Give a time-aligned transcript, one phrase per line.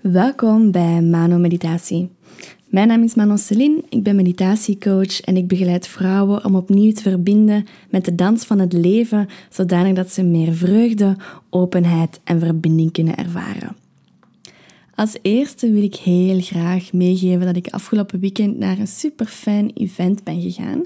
[0.00, 2.10] Welkom bij Mano Meditatie.
[2.66, 7.02] Mijn naam is Manon Celine, ik ben meditatiecoach en ik begeleid vrouwen om opnieuw te
[7.02, 11.16] verbinden met de dans van het leven, zodanig dat ze meer vreugde,
[11.50, 13.76] openheid en verbinding kunnen ervaren.
[15.00, 19.70] Als eerste wil ik heel graag meegeven dat ik afgelopen weekend naar een super fijn
[19.74, 20.82] event ben gegaan.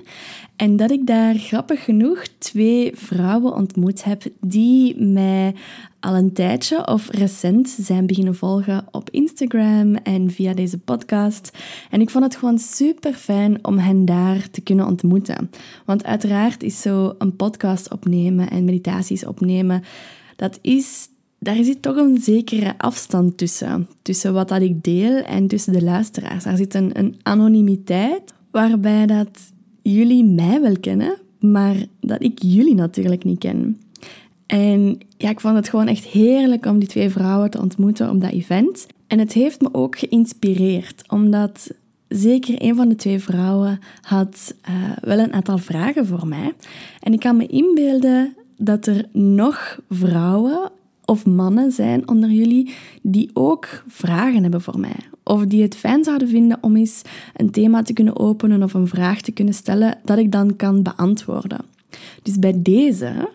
[0.56, 5.54] En dat ik daar grappig genoeg twee vrouwen ontmoet heb die mij
[6.00, 11.58] al een tijdje of recent zijn beginnen volgen op Instagram en via deze podcast.
[11.90, 15.50] En ik vond het gewoon super fijn om hen daar te kunnen ontmoeten.
[15.84, 19.82] Want uiteraard is zo een podcast opnemen en meditaties opnemen,
[20.36, 21.08] dat is
[21.44, 23.88] daar zit toch een zekere afstand tussen.
[24.02, 26.44] Tussen wat dat ik deel en tussen de luisteraars.
[26.44, 29.28] Daar zit een, een anonimiteit waarbij dat
[29.82, 33.80] jullie mij wel kennen, maar dat ik jullie natuurlijk niet ken.
[34.46, 38.20] En ja, ik vond het gewoon echt heerlijk om die twee vrouwen te ontmoeten op
[38.20, 38.86] dat event.
[39.06, 41.70] En het heeft me ook geïnspireerd, omdat
[42.08, 46.52] zeker een van de twee vrouwen had uh, wel een aantal vragen voor mij.
[47.00, 50.70] En ik kan me inbeelden dat er nog vrouwen
[51.04, 54.96] of mannen zijn onder jullie die ook vragen hebben voor mij.
[55.22, 57.02] Of die het fijn zouden vinden om eens
[57.36, 60.82] een thema te kunnen openen of een vraag te kunnen stellen dat ik dan kan
[60.82, 61.60] beantwoorden.
[62.22, 63.30] Dus bij deze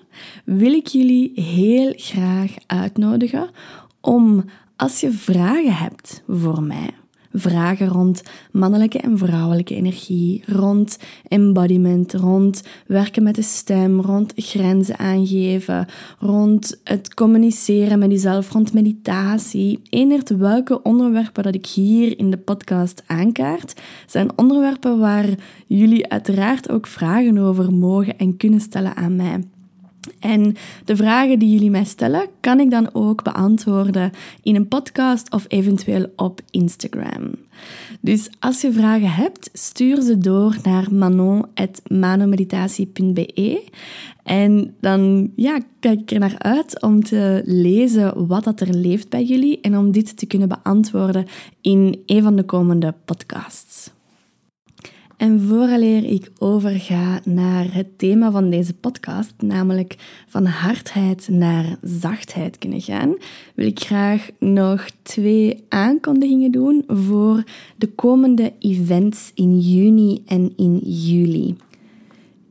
[0.45, 3.49] wil ik jullie heel graag uitnodigen
[4.01, 4.43] om
[4.75, 6.89] als je vragen hebt voor mij,
[7.33, 14.97] vragen rond mannelijke en vrouwelijke energie, rond embodiment, rond werken met de stem, rond grenzen
[14.97, 15.87] aangeven,
[16.19, 19.81] rond het communiceren met jezelf, rond meditatie.
[19.89, 25.27] Eendert welke onderwerpen dat ik hier in de podcast aankaart, zijn onderwerpen waar
[25.67, 29.58] jullie uiteraard ook vragen over mogen en kunnen stellen aan mij.
[30.19, 30.55] En
[30.85, 34.11] de vragen die jullie mij stellen, kan ik dan ook beantwoorden
[34.43, 37.31] in een podcast of eventueel op Instagram.
[38.01, 43.63] Dus als je vragen hebt, stuur ze door naar manon.manomeditatie.be
[44.23, 49.09] en dan ja, kijk ik er naar uit om te lezen wat dat er leeft
[49.09, 51.25] bij jullie en om dit te kunnen beantwoorden
[51.61, 53.91] in een van de komende podcasts.
[55.19, 59.95] En vooraleer ik overga naar het thema van deze podcast, namelijk
[60.27, 63.15] van hardheid naar zachtheid kunnen gaan,
[63.55, 67.43] wil ik graag nog twee aankondigingen doen voor
[67.75, 71.55] de komende events in juni en in juli.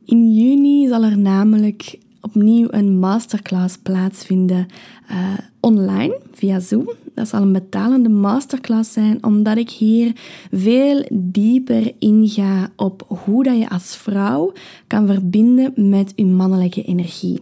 [0.05, 4.67] In juni zal er namelijk opnieuw een masterclass plaatsvinden
[5.11, 6.89] uh, online via Zoom.
[7.19, 10.11] Dat zal een betalende masterclass zijn, omdat ik hier
[10.51, 14.53] veel dieper inga op hoe dat je als vrouw
[14.87, 17.41] kan verbinden met je mannelijke energie.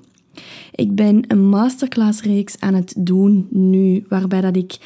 [0.71, 4.77] Ik ben een masterclassreeks aan het doen nu, waarbij dat ik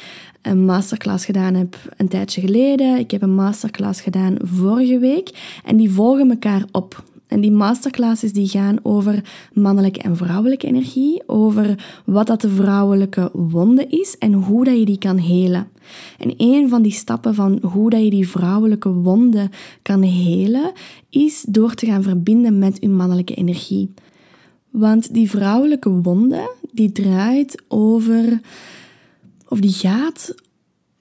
[0.42, 2.98] een masterclass gedaan heb een tijdje geleden.
[2.98, 7.04] Ik heb een masterclass gedaan vorige week en die volgen elkaar op.
[7.32, 13.30] En die masterclasses die gaan over mannelijke en vrouwelijke energie, over wat dat de vrouwelijke
[13.32, 15.68] wonde is en hoe dat je die kan helen.
[16.18, 19.50] En een van die stappen van hoe dat je die vrouwelijke wonde
[19.82, 20.72] kan helen,
[21.10, 23.90] is door te gaan verbinden met je mannelijke energie.
[24.70, 28.40] Want die vrouwelijke wonde, die draait over,
[29.48, 30.34] of die gaat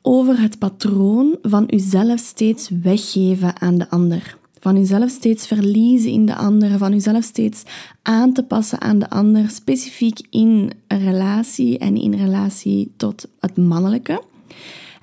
[0.01, 4.39] over het patroon van uzelf steeds weggeven aan de ander.
[4.61, 7.63] Van uzelf steeds verliezen in de ander, van uzelf steeds
[8.01, 14.21] aan te passen aan de ander, specifiek in relatie en in relatie tot het mannelijke.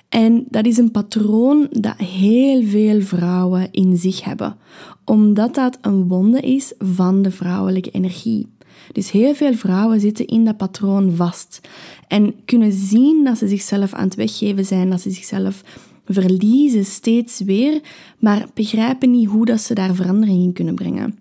[0.09, 4.55] En dat is een patroon dat heel veel vrouwen in zich hebben,
[5.05, 8.47] omdat dat een wonde is van de vrouwelijke energie.
[8.91, 11.61] Dus heel veel vrouwen zitten in dat patroon vast
[12.07, 15.63] en kunnen zien dat ze zichzelf aan het weggeven zijn, dat ze zichzelf
[16.09, 17.81] verliezen steeds weer,
[18.19, 21.19] maar begrijpen niet hoe dat ze daar verandering in kunnen brengen.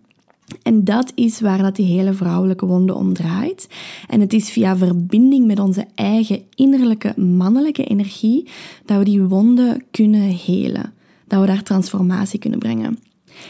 [0.62, 3.68] En dat is waar dat die hele vrouwelijke wonde om draait.
[4.08, 8.48] En het is via verbinding met onze eigen innerlijke mannelijke energie
[8.84, 10.92] dat we die wonden kunnen helen.
[11.26, 12.98] Dat we daar transformatie kunnen brengen.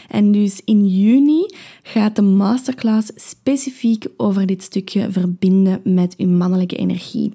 [0.07, 1.45] En dus in juni
[1.83, 7.33] gaat de masterclass specifiek over dit stukje verbinden met uw mannelijke energie.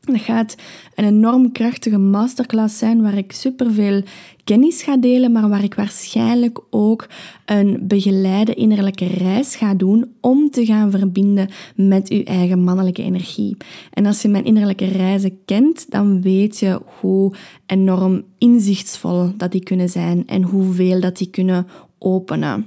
[0.00, 0.56] Dat gaat
[0.94, 4.02] een enorm krachtige masterclass zijn waar ik superveel
[4.44, 7.08] kennis ga delen, maar waar ik waarschijnlijk ook
[7.44, 13.56] een begeleide innerlijke reis ga doen om te gaan verbinden met uw eigen mannelijke energie.
[13.92, 17.34] En als je mijn innerlijke reizen kent, dan weet je hoe
[17.66, 21.66] enorm inzichtsvol dat die kunnen zijn en hoeveel dat die kunnen
[21.98, 22.66] openen.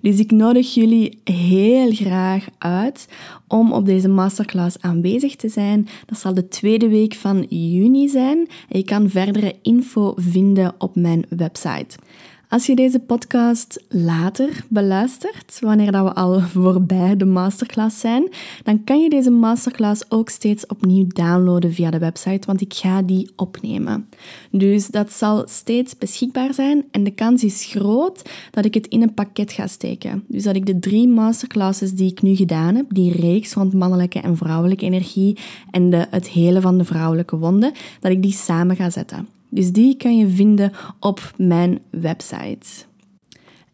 [0.00, 3.08] Dus ik nodig jullie heel graag uit
[3.48, 5.88] om op deze masterclass aanwezig te zijn.
[6.06, 8.48] Dat zal de tweede week van juni zijn.
[8.68, 11.98] Je kan verdere info vinden op mijn website.
[12.48, 18.28] Als je deze podcast later beluistert, wanneer dat we al voorbij de masterclass zijn,
[18.62, 23.02] dan kan je deze masterclass ook steeds opnieuw downloaden via de website, want ik ga
[23.02, 24.08] die opnemen.
[24.50, 29.02] Dus dat zal steeds beschikbaar zijn en de kans is groot dat ik het in
[29.02, 30.24] een pakket ga steken.
[30.28, 34.20] Dus dat ik de drie masterclasses die ik nu gedaan heb, die reeks rond mannelijke
[34.20, 35.38] en vrouwelijke energie
[35.70, 39.35] en de, het hele van de vrouwelijke wonden, dat ik die samen ga zetten.
[39.48, 42.84] Dus die kan je vinden op mijn website.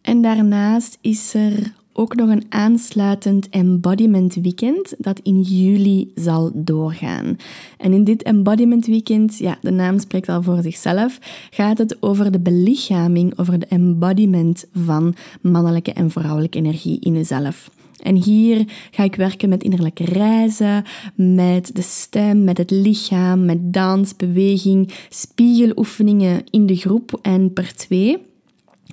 [0.00, 7.36] En daarnaast is er ook nog een aansluitend embodiment weekend dat in juli zal doorgaan.
[7.78, 11.19] En in dit embodiment weekend, ja, de naam spreekt al voor zichzelf,
[11.50, 17.70] gaat het over de belichaming, over de embodiment van mannelijke en vrouwelijke energie in jezelf.
[18.02, 20.84] En hier ga ik werken met innerlijke reizen,
[21.14, 27.75] met de stem, met het lichaam, met dans, beweging, spiegeloefeningen in de groep en per
[27.75, 28.19] twee.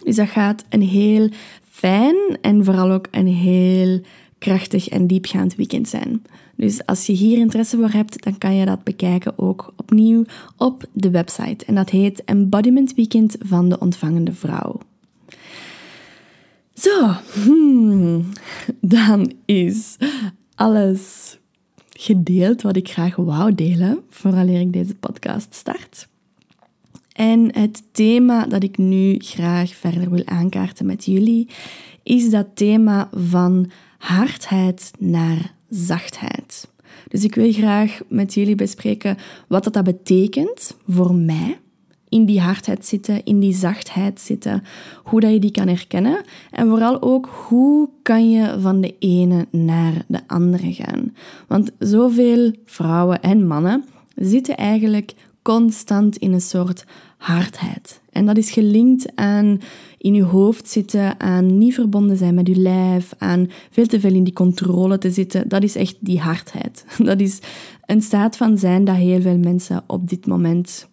[0.04, 1.30] Dus dat gaat een heel
[1.70, 4.02] fijn en vooral ook een heel
[4.38, 6.22] krachtig en diepgaand weekend zijn.
[6.56, 10.24] Dus als je hier interesse voor hebt, dan kan je dat bekijken ook opnieuw
[10.58, 11.66] op de website.
[11.66, 14.80] En dat heet Embodiment Weekend van de ontvangende vrouw.
[16.80, 18.26] Zo, hmm,
[18.82, 19.98] dan is
[20.56, 21.38] alles
[21.90, 26.08] gedeeld wat ik graag wou delen, vooraleer ik deze podcast start.
[27.14, 31.50] En het thema dat ik nu graag verder wil aankaarten met jullie,
[32.04, 36.68] is dat thema van hardheid naar zachtheid.
[37.08, 39.18] Dus ik wil graag met jullie bespreken
[39.48, 41.60] wat dat, dat betekent voor mij
[42.10, 44.64] in die hardheid zitten, in die zachtheid zitten,
[45.04, 46.22] hoe dat je die kan herkennen
[46.52, 51.16] en vooral ook hoe kan je van de ene naar de andere gaan.
[51.48, 53.84] Want zoveel vrouwen en mannen
[54.16, 56.86] zitten eigenlijk constant in een soort
[57.18, 58.02] hardheid.
[58.12, 59.62] En dat is gelinkt aan
[59.98, 64.14] in je hoofd zitten, aan niet verbonden zijn met je lijf, aan veel te veel
[64.14, 65.48] in die controle te zitten.
[65.48, 66.86] Dat is echt die hardheid.
[67.10, 67.40] Dat is
[67.86, 70.88] een staat van zijn dat heel veel mensen op dit moment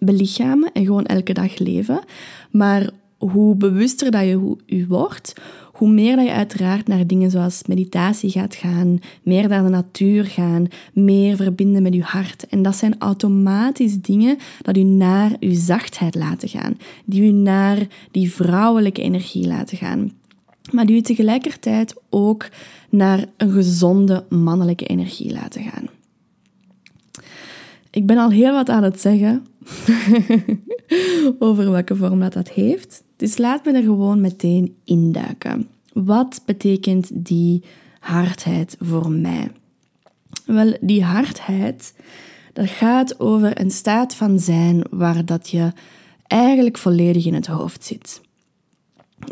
[0.00, 2.00] belichamen en gewoon elke dag leven.
[2.50, 5.32] Maar hoe bewuster dat je, je wordt,
[5.72, 10.24] hoe meer dat je uiteraard naar dingen zoals meditatie gaat gaan, meer naar de natuur
[10.24, 12.46] gaan, meer verbinden met je hart.
[12.46, 17.86] En dat zijn automatisch dingen dat je naar je zachtheid laten gaan, die je naar
[18.10, 20.12] die vrouwelijke energie laten gaan.
[20.70, 22.48] Maar die je tegelijkertijd ook
[22.90, 25.88] naar een gezonde mannelijke energie laten gaan.
[27.90, 29.46] Ik ben al heel wat aan het zeggen
[31.38, 33.02] over welke vorm dat, dat heeft.
[33.16, 35.68] Dus laat me er gewoon meteen induiken.
[35.92, 37.62] Wat betekent die
[38.00, 39.50] hardheid voor mij?
[40.46, 41.94] Wel, die hardheid,
[42.52, 45.72] dat gaat over een staat van zijn waar dat je
[46.26, 48.20] eigenlijk volledig in het hoofd zit.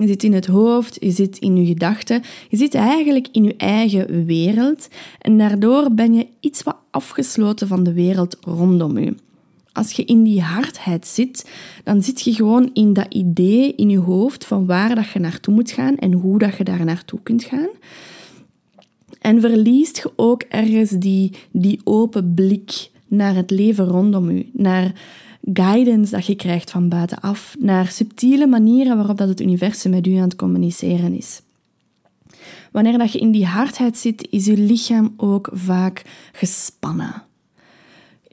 [0.00, 3.56] Je zit in het hoofd, je zit in je gedachten, je zit eigenlijk in je
[3.56, 4.88] eigen wereld
[5.18, 9.14] en daardoor ben je iets wat afgesloten van de wereld rondom je.
[9.78, 11.50] Als je in die hardheid zit,
[11.84, 15.54] dan zit je gewoon in dat idee in je hoofd van waar dat je naartoe
[15.54, 17.68] moet gaan en hoe dat je daar naartoe kunt gaan.
[19.20, 24.92] En verliest je ook ergens die, die open blik naar het leven rondom je, naar
[25.52, 30.14] guidance dat je krijgt van buitenaf, naar subtiele manieren waarop dat het universum met u
[30.14, 31.42] aan het communiceren is.
[32.72, 37.27] Wanneer dat je in die hardheid zit, is je lichaam ook vaak gespannen.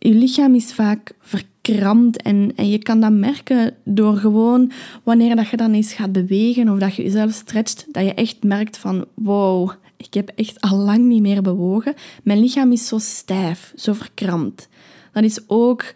[0.06, 4.72] Je lichaam is vaak verkrampt en, en je kan dat merken door gewoon
[5.04, 8.44] wanneer dat je dan eens gaat bewegen of dat je jezelf stretcht, dat je echt
[8.44, 11.94] merkt van wow, ik heb echt al lang niet meer bewogen.
[12.24, 14.70] Mijn lichaam is zo stijf, zo verkrampt.
[15.12, 15.94] Dat is ook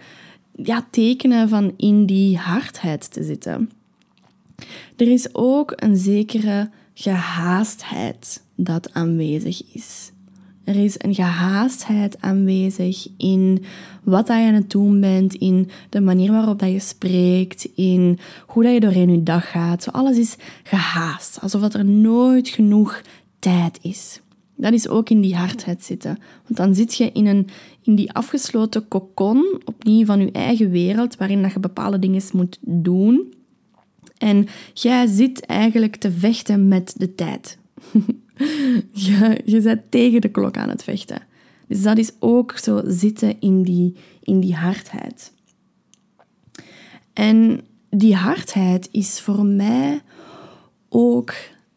[0.56, 3.72] ja, tekenen van in die hardheid te zitten.
[4.96, 10.12] Er is ook een zekere gehaastheid dat aanwezig is.
[10.70, 13.64] Er is een gehaastheid aanwezig in
[14.04, 18.20] wat dat je aan het doen bent, in de manier waarop dat je spreekt, in
[18.46, 19.84] hoe dat je doorheen je dag gaat.
[19.84, 23.02] Zo alles is gehaast, alsof er nooit genoeg
[23.40, 24.22] tijd is.
[24.56, 26.18] Dat is ook in die hardheid zitten.
[26.44, 27.48] Want dan zit je in, een,
[27.82, 32.58] in die afgesloten kokon, opnieuw van je eigen wereld, waarin dat je bepaalde dingen moet
[32.62, 33.34] doen.
[34.18, 37.58] En jij zit eigenlijk te vechten met de tijd.
[39.06, 41.22] je, je bent tegen de klok aan het vechten.
[41.68, 45.32] Dus dat is ook zo zitten in die, in die hardheid.
[47.14, 50.02] En die hardheid is voor mij
[50.90, 51.34] ook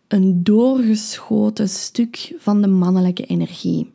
[0.08, 3.90] een doorgeschoten stuk van de mannelijke energie.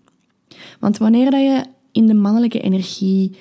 [0.79, 3.35] Want wanneer dat je in de mannelijke energie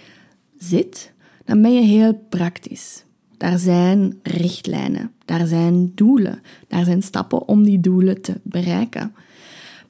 [0.58, 1.12] zit,
[1.44, 3.04] dan ben je heel praktisch.
[3.36, 9.14] Daar zijn richtlijnen, daar zijn doelen, daar zijn stappen om die doelen te bereiken.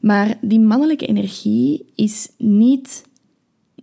[0.00, 3.04] Maar die mannelijke energie is niet.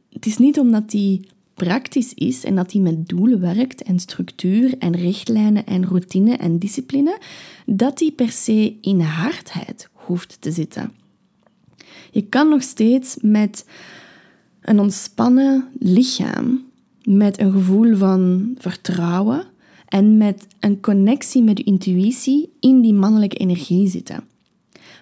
[0.09, 4.77] Het is niet omdat die praktisch is en dat die met doelen werkt en structuur
[4.77, 7.19] en richtlijnen en routine en discipline,
[7.65, 10.91] dat die per se in hardheid hoeft te zitten.
[12.11, 13.65] Je kan nog steeds met
[14.61, 16.65] een ontspannen lichaam,
[17.03, 19.45] met een gevoel van vertrouwen
[19.93, 24.23] en met een connectie met je intuïtie in die mannelijke energie zitten.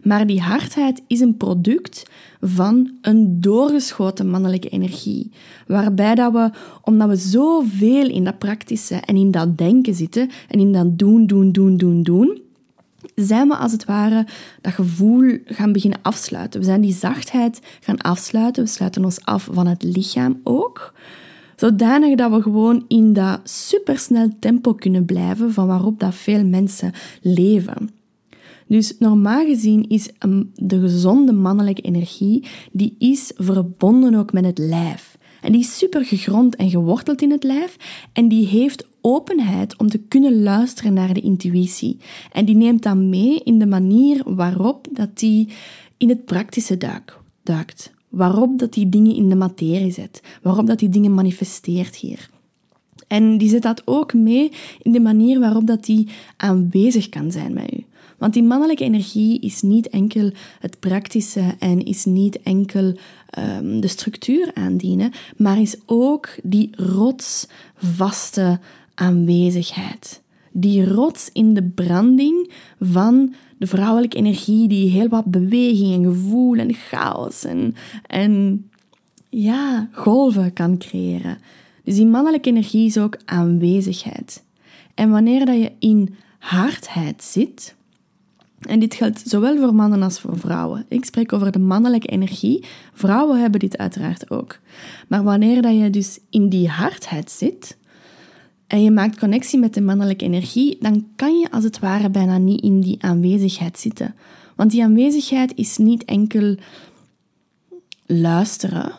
[0.04, 2.10] Maar die hardheid is een product
[2.42, 5.32] van een doorgeschoten mannelijke energie.
[5.68, 6.50] Waarbij dat we,
[6.82, 11.28] omdat we zoveel in dat praktische en in dat denken zitten en in dat doen,
[11.28, 12.42] doen, doen, doen, doen,
[13.16, 14.26] zijn we als het ware
[14.62, 16.60] dat gevoel gaan beginnen afsluiten.
[16.60, 18.64] We zijn die zachtheid gaan afsluiten.
[18.64, 20.94] We sluiten ons af van het lichaam ook.
[21.62, 26.94] Zodanig dat we gewoon in dat supersnel tempo kunnen blijven van waarop dat veel mensen
[27.22, 27.90] leven.
[28.68, 30.10] Dus normaal gezien is
[30.56, 35.18] de gezonde mannelijke energie, die is verbonden ook met het lijf.
[35.42, 37.78] En die is super gegrond en geworteld in het lijf
[38.14, 41.98] en die heeft openheid om te kunnen luisteren naar de intuïtie.
[42.32, 45.50] En die neemt dan mee in de manier waarop dat die
[45.98, 46.78] in het praktische
[47.44, 47.92] duikt.
[48.12, 50.22] Waarop dat die dingen in de materie zet.
[50.42, 52.30] Waarop dat die dingen manifesteert hier.
[53.08, 54.52] En die zet dat ook mee
[54.82, 57.86] in de manier waarop dat die aanwezig kan zijn met u.
[58.18, 62.96] Want die mannelijke energie is niet enkel het praktische en is niet enkel
[63.40, 68.60] um, de structuur aandienen, maar is ook die rotsvaste
[68.94, 70.22] aanwezigheid.
[70.52, 76.58] Die rots in de branding van de vrouwelijke energie die heel wat beweging en gevoel
[76.58, 77.76] en chaos en,
[78.08, 78.66] en
[79.30, 81.38] ja, golven kan creëren.
[81.84, 84.44] Dus die mannelijke energie is ook aanwezigheid.
[84.94, 87.76] En wanneer dat je in hardheid zit,
[88.60, 90.86] en dit geldt zowel voor mannen als voor vrouwen.
[90.88, 92.66] Ik spreek over de mannelijke energie.
[92.94, 94.60] Vrouwen hebben dit uiteraard ook.
[95.08, 97.78] Maar wanneer dat je dus in die hardheid zit
[98.72, 102.38] en je maakt connectie met de mannelijke energie, dan kan je als het ware bijna
[102.38, 104.16] niet in die aanwezigheid zitten.
[104.56, 106.56] Want die aanwezigheid is niet enkel
[108.06, 108.92] luisteren,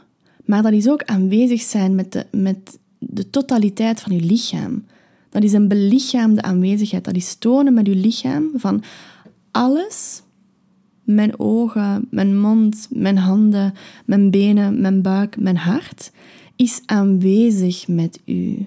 [0.44, 4.84] maar dat is ook aanwezig zijn met de, met de totaliteit van je lichaam.
[5.28, 7.04] Dat is een belichaamde aanwezigheid.
[7.04, 8.82] Dat is tonen met je lichaam van
[9.50, 10.22] alles,
[11.04, 13.74] mijn ogen, mijn mond, mijn handen,
[14.04, 16.12] mijn benen, mijn buik, mijn hart,
[16.56, 18.66] is aanwezig met u.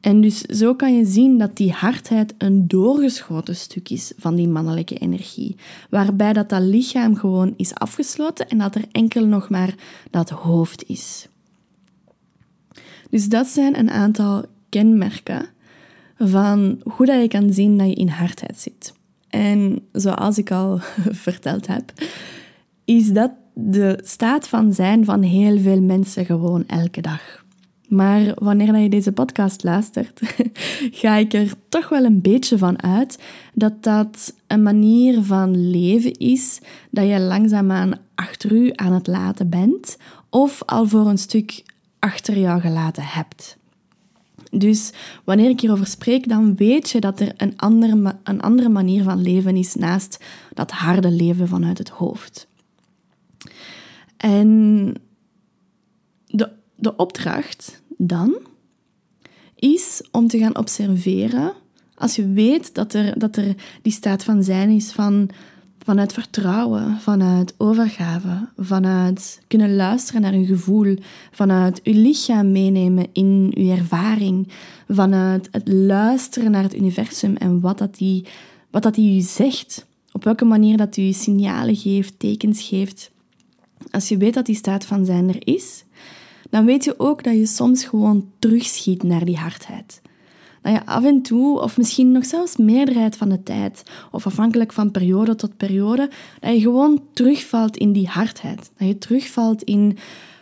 [0.00, 4.48] En dus zo kan je zien dat die hardheid een doorgeschoten stuk is van die
[4.48, 5.56] mannelijke energie,
[5.90, 9.74] waarbij dat, dat lichaam gewoon is afgesloten en dat er enkel nog maar
[10.10, 11.28] dat hoofd is.
[13.10, 15.46] Dus dat zijn een aantal kenmerken
[16.18, 18.92] van hoe dat je kan zien dat je in hardheid zit.
[19.28, 20.78] En zoals ik al
[21.26, 21.92] verteld heb,
[22.84, 27.44] is dat de staat van zijn van heel veel mensen gewoon elke dag.
[27.90, 30.20] Maar wanneer je deze podcast luistert,
[31.02, 33.18] ga ik er toch wel een beetje van uit
[33.54, 39.48] dat dat een manier van leven is dat je langzaamaan achter u aan het laten
[39.48, 39.96] bent
[40.28, 41.62] of al voor een stuk
[41.98, 43.56] achter jou gelaten hebt.
[44.50, 44.92] Dus
[45.24, 49.22] wanneer ik hierover spreek, dan weet je dat er een andere, een andere manier van
[49.22, 52.46] leven is naast dat harde leven vanuit het hoofd.
[54.16, 54.94] En
[56.26, 58.38] de, de opdracht dan
[59.56, 61.52] is om te gaan observeren,
[61.94, 65.30] als je weet dat er, dat er die staat van zijn is van
[65.84, 70.96] vanuit vertrouwen, vanuit overgave, vanuit kunnen luisteren naar uw gevoel,
[71.30, 74.48] vanuit uw lichaam meenemen in uw ervaring,
[74.88, 78.26] vanuit het luisteren naar het universum en wat dat die,
[78.70, 83.10] wat dat die zegt, op welke manier dat u signalen geeft, tekens geeft.
[83.90, 85.84] Als je weet dat die staat van zijn er is,
[86.50, 90.00] dan weet je ook dat je soms gewoon terugschiet naar die hardheid
[90.62, 94.72] dat je af en toe, of misschien nog zelfs meerderheid van de tijd, of afhankelijk
[94.72, 98.70] van periode tot periode, dat je gewoon terugvalt in die hardheid.
[98.76, 99.98] Dat je terugvalt in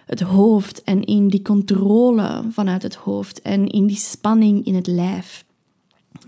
[0.06, 4.86] het hoofd en in die controle vanuit het hoofd en in die spanning in het
[4.86, 5.44] lijf.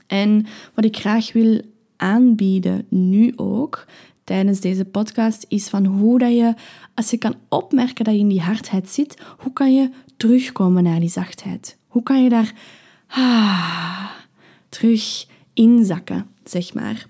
[0.06, 1.60] En wat ik graag wil
[2.00, 3.86] aanbieden, nu ook,
[4.24, 6.54] tijdens deze podcast, is van hoe dat je,
[6.94, 11.00] als je kan opmerken dat je in die hardheid zit, hoe kan je terugkomen naar
[11.00, 11.76] die zachtheid?
[11.86, 12.54] Hoe kan je daar
[13.06, 14.10] ah,
[14.68, 17.06] terug inzakken, zeg maar.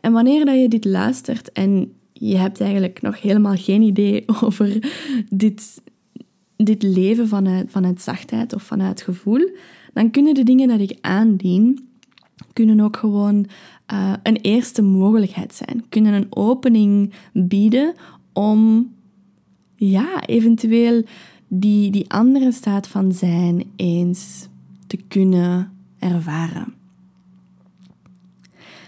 [0.00, 4.92] En wanneer dat je dit luistert en je hebt eigenlijk nog helemaal geen idee over
[5.30, 5.82] dit,
[6.56, 9.50] dit leven vanuit, vanuit zachtheid of vanuit gevoel,
[9.92, 11.88] dan kunnen de dingen dat ik aandien,
[12.52, 13.46] kunnen ook gewoon
[13.92, 15.84] uh, een eerste mogelijkheid zijn.
[15.88, 17.94] Kunnen een opening bieden
[18.32, 18.90] om
[19.76, 21.02] ja, eventueel
[21.48, 24.48] die, die andere staat van zijn eens
[24.86, 26.74] te kunnen ervaren.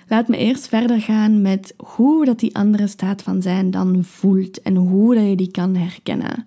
[0.08, 4.62] Laat me eerst verder gaan met hoe dat die andere staat van zijn dan voelt
[4.62, 6.46] en hoe dat je die kan herkennen.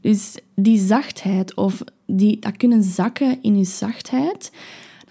[0.00, 4.52] Dus die zachtheid of die, dat kunnen zakken in je zachtheid,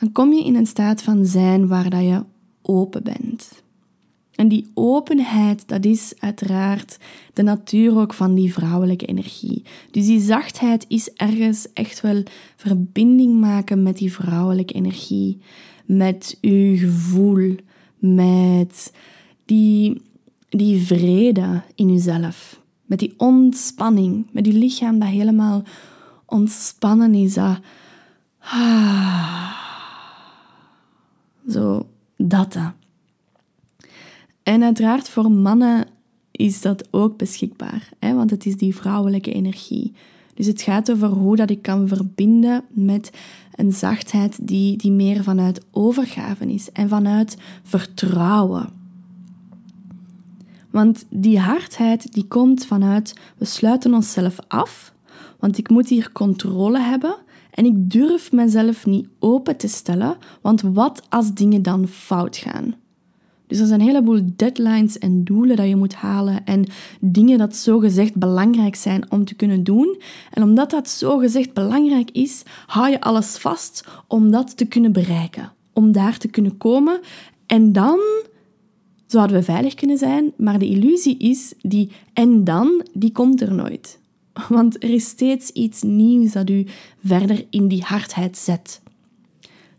[0.02, 2.24] dan kom je in een staat van zijn waar dat je
[2.62, 3.64] open bent.
[4.36, 6.98] En die openheid, dat is uiteraard
[7.34, 9.64] de natuur ook van die vrouwelijke energie.
[9.92, 12.24] Dus die zachtheid is ergens echt wel
[12.56, 15.38] verbinding maken met die vrouwelijke energie,
[15.86, 17.56] met uw gevoel,
[18.00, 18.94] met
[19.46, 20.02] die,
[20.50, 25.64] die vrede in uzelf, met die ontspanning, met die lichaam dat helemaal
[26.26, 27.38] ontspannen is.
[27.38, 27.56] Ah,
[31.52, 32.58] zo, dat.
[34.44, 35.88] En uiteraard voor mannen
[36.32, 39.94] is dat ook beschikbaar, hè, want het is die vrouwelijke energie.
[40.34, 43.12] Dus het gaat over hoe dat ik kan verbinden met
[43.56, 48.70] een zachtheid die, die meer vanuit overgave is en vanuit vertrouwen.
[50.70, 54.94] Want die hardheid die komt vanuit we sluiten onszelf af,
[55.40, 57.16] want ik moet hier controle hebben
[57.52, 62.76] en ik durf mezelf niet open te stellen, want wat als dingen dan fout gaan?
[63.52, 66.66] Dus er zijn een heleboel deadlines en doelen dat je moet halen en
[67.00, 70.02] dingen dat zogezegd belangrijk zijn om te kunnen doen.
[70.32, 75.52] En omdat dat zogezegd belangrijk is, hou je alles vast om dat te kunnen bereiken.
[75.74, 77.00] Om daar te kunnen komen.
[77.46, 78.00] En dan
[79.06, 83.54] zouden we veilig kunnen zijn, maar de illusie is die en dan, die komt er
[83.54, 84.01] nooit.
[84.50, 86.66] Want er is steeds iets nieuws dat u
[87.04, 88.82] verder in die hardheid zet.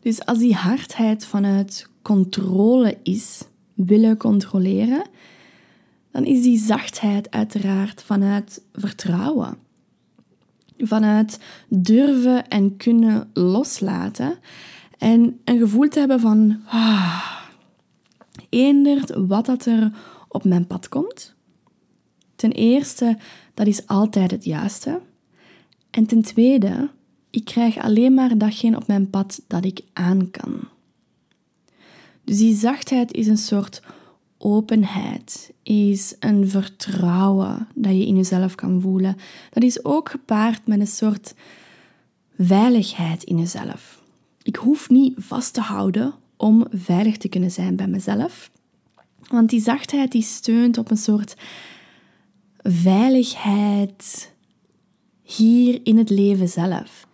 [0.01, 3.43] Dus als die hardheid vanuit controle is,
[3.75, 5.03] willen controleren,
[6.11, 9.57] dan is die zachtheid uiteraard vanuit vertrouwen.
[10.79, 11.39] Vanuit
[11.69, 14.39] durven en kunnen loslaten
[14.99, 17.41] en een gevoel te hebben van ah,
[19.29, 19.93] wat dat er
[20.29, 21.35] op mijn pad komt.
[22.37, 23.17] Ten eerste,
[23.55, 25.01] dat is altijd het juiste.
[25.91, 26.91] En ten tweede,
[27.31, 30.61] ik krijg alleen maar datgene op mijn pad dat ik aan kan.
[32.25, 33.83] Dus die zachtheid is een soort
[34.39, 39.17] openheid, is een vertrouwen dat je in jezelf kan voelen.
[39.51, 41.35] Dat is ook gepaard met een soort
[42.39, 44.03] veiligheid in jezelf.
[44.43, 48.51] Ik hoef niet vast te houden om veilig te kunnen zijn bij mezelf.
[49.29, 51.37] Want die zachtheid die steunt op een soort
[52.63, 54.33] veiligheid
[55.23, 57.07] hier in het leven zelf.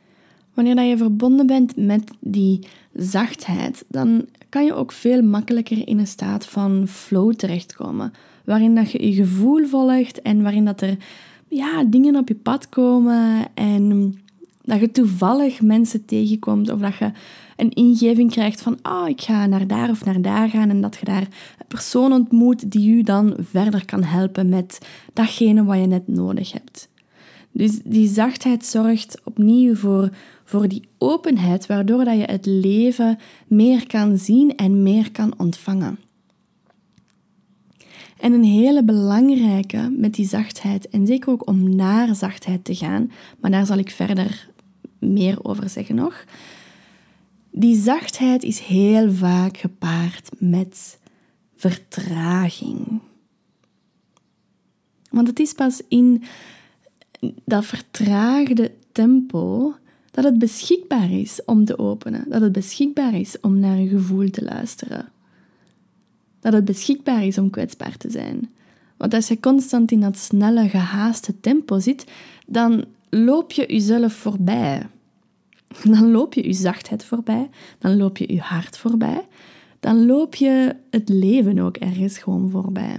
[0.54, 6.06] Wanneer je verbonden bent met die zachtheid, dan kan je ook veel makkelijker in een
[6.06, 8.12] staat van flow terechtkomen.
[8.44, 10.96] Waarin dat je je gevoel volgt en waarin dat er
[11.48, 14.14] ja, dingen op je pad komen en
[14.62, 17.10] dat je toevallig mensen tegenkomt of dat je
[17.58, 20.96] een ingeving krijgt van ah, ik ga naar daar of naar daar gaan en dat
[21.00, 21.22] je daar
[21.58, 24.78] een persoon ontmoet die je dan verder kan helpen met
[25.12, 26.88] datgene wat je net nodig hebt.
[27.52, 30.10] Dus die zachtheid zorgt opnieuw voor,
[30.44, 35.98] voor die openheid, waardoor dat je het leven meer kan zien en meer kan ontvangen.
[38.20, 43.10] En een hele belangrijke met die zachtheid, en zeker ook om naar zachtheid te gaan,
[43.40, 44.48] maar daar zal ik verder
[44.98, 46.24] meer over zeggen nog.
[47.50, 50.98] Die zachtheid is heel vaak gepaard met
[51.56, 53.00] vertraging.
[55.10, 56.22] Want het is pas in
[57.44, 59.74] dat vertraagde tempo
[60.10, 64.30] dat het beschikbaar is om te openen, dat het beschikbaar is om naar je gevoel
[64.30, 65.08] te luisteren,
[66.40, 68.50] dat het beschikbaar is om kwetsbaar te zijn.
[68.96, 72.04] Want als je constant in dat snelle, gehaaste tempo zit,
[72.46, 74.86] dan loop je jezelf voorbij.
[75.90, 79.26] Dan loop je je zachtheid voorbij, dan loop je je hart voorbij,
[79.80, 82.96] dan loop je het leven ook ergens gewoon voorbij.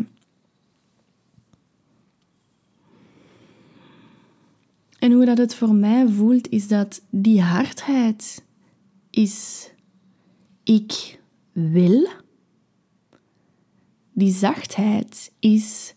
[5.00, 8.44] En hoe dat het voor mij voelt, is dat die hardheid
[9.10, 9.70] is
[10.64, 11.20] ik
[11.52, 12.08] wil.
[14.14, 15.94] Die zachtheid is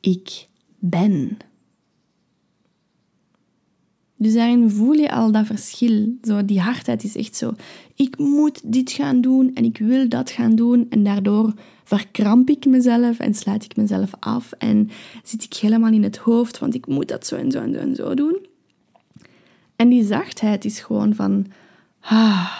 [0.00, 0.48] ik
[0.78, 1.36] ben.
[4.16, 6.16] Dus daarin voel je al dat verschil.
[6.22, 7.52] Zo, die hardheid is echt zo,
[7.94, 10.86] ik moet dit gaan doen en ik wil dat gaan doen.
[10.90, 11.52] En daardoor
[11.84, 14.90] verkramp ik mezelf en sluit ik mezelf af en
[15.24, 17.78] zit ik helemaal in het hoofd, want ik moet dat zo en zo en zo
[17.78, 18.46] en zo doen.
[19.76, 21.46] En die zachtheid is gewoon van,
[22.00, 22.52] ah,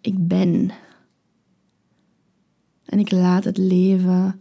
[0.00, 0.70] ik ben.
[2.84, 4.40] En ik laat het leven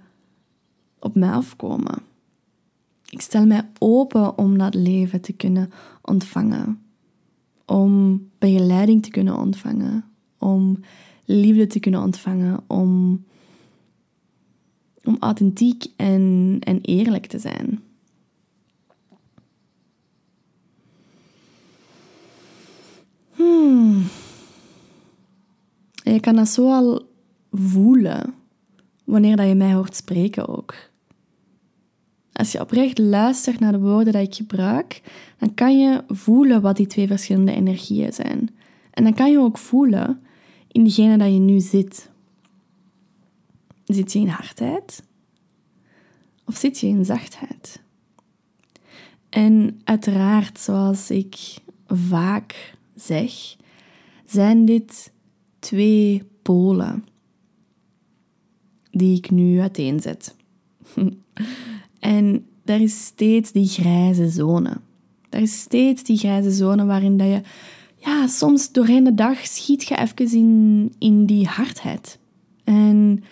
[1.00, 2.13] op mij afkomen.
[3.14, 5.72] Ik stel mij open om dat leven te kunnen
[6.02, 6.82] ontvangen.
[7.66, 10.06] Om begeleiding te kunnen ontvangen.
[10.38, 10.80] Om
[11.26, 12.64] liefde te kunnen ontvangen.
[12.68, 13.24] Om,
[15.04, 17.84] om authentiek en, en eerlijk te zijn.
[23.36, 24.04] Hmm.
[26.04, 27.02] Je kan dat zo al
[27.52, 28.34] voelen
[29.04, 30.92] wanneer dat je mij hoort spreken ook.
[32.44, 35.02] Als je oprecht luistert naar de woorden die ik gebruik,
[35.38, 38.50] dan kan je voelen wat die twee verschillende energieën zijn.
[38.92, 40.22] En dan kan je ook voelen
[40.72, 42.10] in diegene dat je nu zit.
[43.84, 45.04] Zit je in hardheid?
[46.46, 47.82] Of zit je in zachtheid?
[49.30, 51.36] En uiteraard, zoals ik
[51.88, 53.56] vaak zeg,
[54.26, 55.12] zijn dit
[55.60, 57.06] twee polen
[58.92, 60.36] die ik nu uiteenzet.
[62.04, 64.78] en er is steeds die grijze zone.
[65.30, 67.42] Er is steeds die grijze zone waarin dat je,
[67.96, 72.20] ja, soms doorheen de dag schiet je even in, in die hardheid.
[72.64, 73.24] En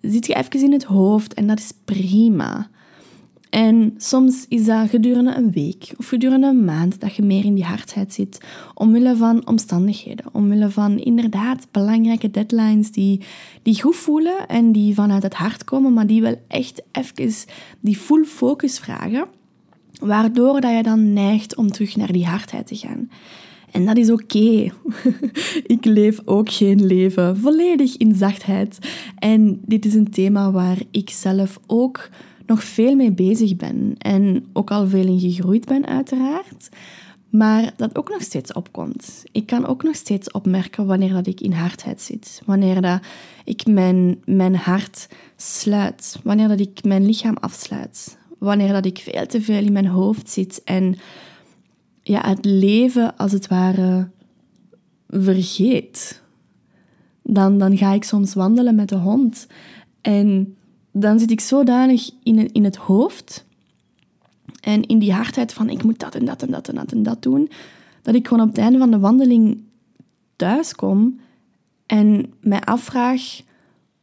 [0.00, 2.70] zit je even in het hoofd en dat is prima.
[3.50, 7.54] En soms is dat gedurende een week of gedurende een maand dat je meer in
[7.54, 8.40] die hardheid zit,
[8.74, 13.20] omwille van omstandigheden, omwille van inderdaad belangrijke deadlines die,
[13.62, 17.32] die goed voelen en die vanuit het hart komen, maar die wel echt even
[17.80, 19.26] die full focus vragen,
[20.00, 23.10] waardoor dat je dan neigt om terug naar die hardheid te gaan.
[23.70, 24.72] En dat is oké.
[25.76, 28.78] ik leef ook geen leven volledig in zachtheid.
[29.18, 32.08] En dit is een thema waar ik zelf ook
[32.50, 33.94] nog veel mee bezig ben.
[33.98, 36.68] En ook al veel in gegroeid ben, uiteraard.
[37.28, 39.22] Maar dat ook nog steeds opkomt.
[39.32, 42.42] Ik kan ook nog steeds opmerken wanneer dat ik in hardheid zit.
[42.46, 43.00] Wanneer dat
[43.44, 46.18] ik mijn, mijn hart sluit.
[46.22, 48.18] Wanneer dat ik mijn lichaam afsluit.
[48.38, 50.96] Wanneer dat ik veel te veel in mijn hoofd zit en
[52.02, 54.10] ja, het leven als het ware
[55.08, 56.22] vergeet.
[57.22, 59.46] Dan, dan ga ik soms wandelen met de hond.
[60.00, 60.56] En
[60.92, 63.44] dan zit ik zodanig in, in het hoofd
[64.60, 67.02] en in die hardheid van ik moet dat en dat en dat en dat en
[67.02, 67.50] dat doen,
[68.02, 69.62] dat ik gewoon op het einde van de wandeling
[70.36, 71.20] thuis kom
[71.86, 73.40] en mij afvraag,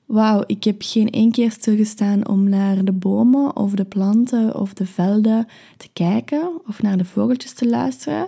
[0.05, 4.73] wauw, ik heb geen één keer stilgestaan om naar de bomen of de planten of
[4.73, 5.47] de velden
[5.77, 8.27] te kijken of naar de vogeltjes te luisteren.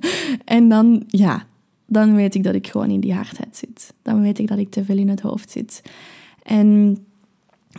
[0.44, 1.46] en dan, ja,
[1.86, 3.94] dan weet ik dat ik gewoon in die hardheid zit.
[4.02, 5.82] Dan weet ik dat ik te veel in het hoofd zit.
[6.42, 6.98] En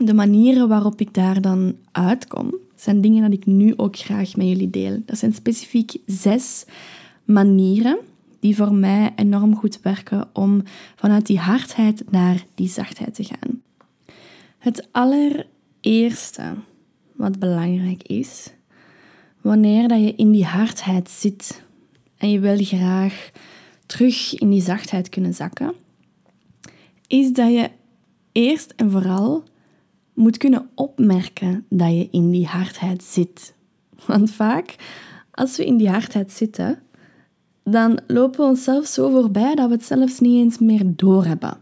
[0.05, 4.47] de manieren waarop ik daar dan uitkom, zijn dingen dat ik nu ook graag met
[4.47, 5.01] jullie deel.
[5.05, 6.65] Dat zijn specifiek zes
[7.23, 7.97] manieren
[8.39, 10.63] die voor mij enorm goed werken om
[10.95, 13.61] vanuit die hardheid naar die zachtheid te gaan.
[14.57, 16.53] Het allereerste
[17.15, 18.53] wat belangrijk is,
[19.41, 21.63] wanneer dat je in die hardheid zit
[22.17, 23.31] en je wil graag
[23.85, 25.73] terug in die zachtheid kunnen zakken,
[27.07, 27.69] is dat je
[28.31, 29.43] eerst en vooral
[30.19, 33.53] moet kunnen opmerken dat je in die hardheid zit.
[34.05, 34.75] Want vaak,
[35.31, 36.79] als we in die hardheid zitten,
[37.63, 41.57] dan lopen we onszelf zo voorbij dat we het zelfs niet eens meer doorhebben.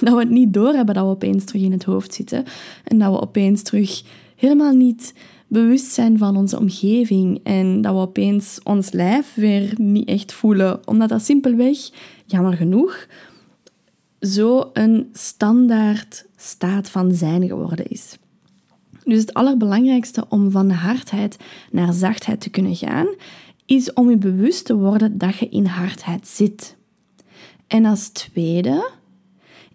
[0.00, 2.44] Dat we het niet doorhebben dat we opeens terug in het hoofd zitten
[2.84, 4.02] en dat we opeens terug
[4.36, 5.14] helemaal niet
[5.46, 10.88] bewust zijn van onze omgeving en dat we opeens ons lijf weer niet echt voelen,
[10.88, 11.78] omdat dat simpelweg,
[12.26, 13.06] jammer genoeg,
[14.20, 18.18] zo een standaard staat van zijn geworden is.
[19.04, 21.36] Dus het allerbelangrijkste om van hardheid
[21.70, 23.06] naar zachtheid te kunnen gaan,
[23.66, 26.76] is om je bewust te worden dat je in hardheid zit.
[27.66, 28.90] En als tweede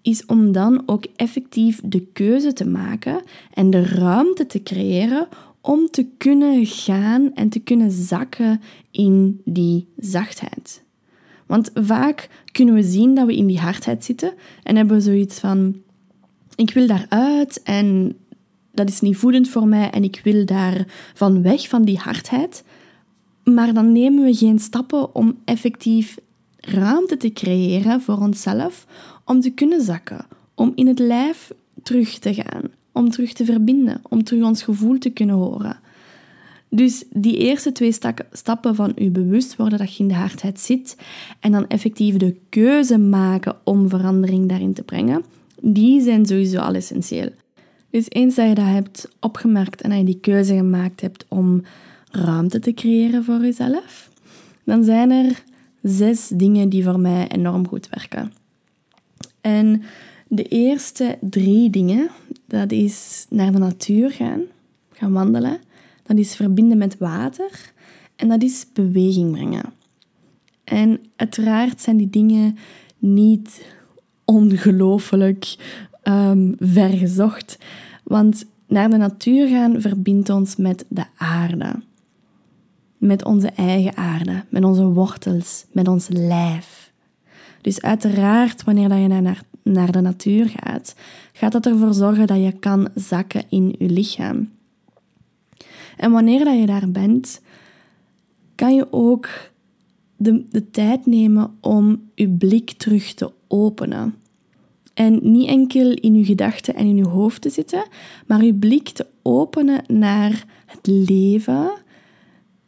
[0.02, 3.22] is om dan ook effectief de keuze te maken
[3.54, 5.28] en de ruimte te creëren
[5.62, 10.84] om te kunnen gaan en te kunnen zakken in die zachtheid.
[11.46, 15.40] Want vaak kunnen we zien dat we in die hardheid zitten en hebben we zoiets
[15.40, 15.76] van:
[16.56, 18.18] ik wil daaruit en
[18.72, 22.64] dat is niet voedend voor mij en ik wil daar van weg van die hardheid.
[23.44, 26.18] Maar dan nemen we geen stappen om effectief
[26.58, 28.88] ruimte te creëren voor onszelf
[29.26, 31.52] om te kunnen zakken, om in het lijf
[31.84, 35.80] terug te gaan, om terug te verbinden, om terug ons gevoel te kunnen horen.
[36.70, 37.96] Dus die eerste twee
[38.32, 40.98] stappen van je bewust worden dat je in de hardheid zit
[41.40, 45.24] en dan effectief de keuze maken om verandering daarin te brengen,
[45.66, 47.30] die zijn sowieso al essentieel.
[47.90, 51.64] Dus eens dat je dat hebt opgemerkt en dat je die keuze gemaakt hebt om
[52.12, 54.10] ruimte te creëren voor jezelf,
[54.64, 55.44] dan zijn er
[55.82, 58.34] zes dingen die voor mij enorm goed werken.
[59.42, 59.84] En
[60.28, 62.10] de eerste drie dingen,
[62.46, 64.42] dat is naar de natuur gaan,
[64.92, 65.58] gaan wandelen,
[66.04, 67.72] dat is verbinden met water
[68.16, 69.74] en dat is beweging brengen.
[70.64, 72.58] En uiteraard zijn die dingen
[72.98, 73.66] niet
[74.26, 75.56] ongelooflijk
[76.04, 77.58] um, vergezocht,
[78.04, 81.82] want naar de natuur gaan verbindt ons met de aarde.
[82.98, 86.92] Met onze eigen aarde, met onze wortels, met ons lijf.
[87.62, 90.96] Dus uiteraard, wanneer je naar, naar de natuur gaat,
[91.34, 94.50] gaat dat ervoor zorgen dat je kan zakken in je lichaam.
[95.98, 97.42] En wanneer je daar bent,
[98.56, 99.30] kan je ook
[100.18, 104.16] de, de tijd nemen om je blik terug te openen.
[104.94, 107.88] En niet enkel in je gedachten en in je hoofd te zitten,
[108.28, 111.72] maar je blik te openen naar het leven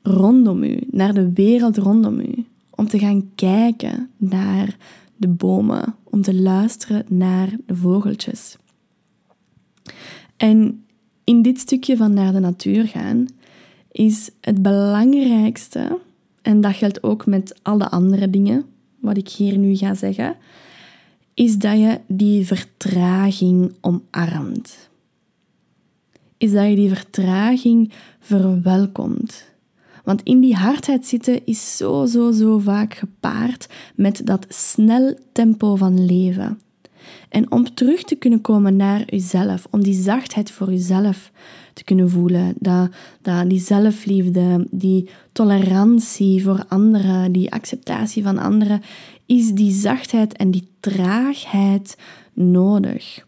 [0.01, 2.45] rondom u, naar de wereld rondom u.
[2.75, 4.77] Om te gaan kijken naar
[5.15, 8.57] de bomen, om te luisteren naar de vogeltjes.
[10.37, 10.85] En
[11.23, 13.27] in dit stukje van naar de natuur gaan
[13.91, 15.99] is het belangrijkste,
[16.41, 18.65] en dat geldt ook met alle andere dingen,
[18.99, 20.35] wat ik hier nu ga zeggen,
[21.35, 24.89] is dat je die vertraging omarmt.
[26.37, 29.53] Is dat je die vertraging verwelkomt.
[30.03, 35.75] Want in die hardheid zitten is zo, zo, zo vaak gepaard met dat snel tempo
[35.75, 36.59] van leven.
[37.29, 41.31] En om terug te kunnen komen naar jezelf, om die zachtheid voor jezelf
[41.73, 42.89] te kunnen voelen, dat,
[43.21, 48.81] dat, die zelfliefde, die tolerantie voor anderen, die acceptatie van anderen,
[49.25, 51.97] is die zachtheid en die traagheid
[52.33, 53.25] nodig.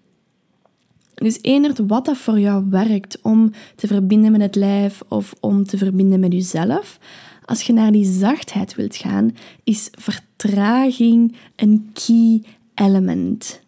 [1.13, 5.63] Dus enert wat dat voor jou werkt om te verbinden met het lijf of om
[5.63, 6.99] te verbinden met jezelf,
[7.45, 13.61] als je naar die zachtheid wilt gaan, is vertraging een key element.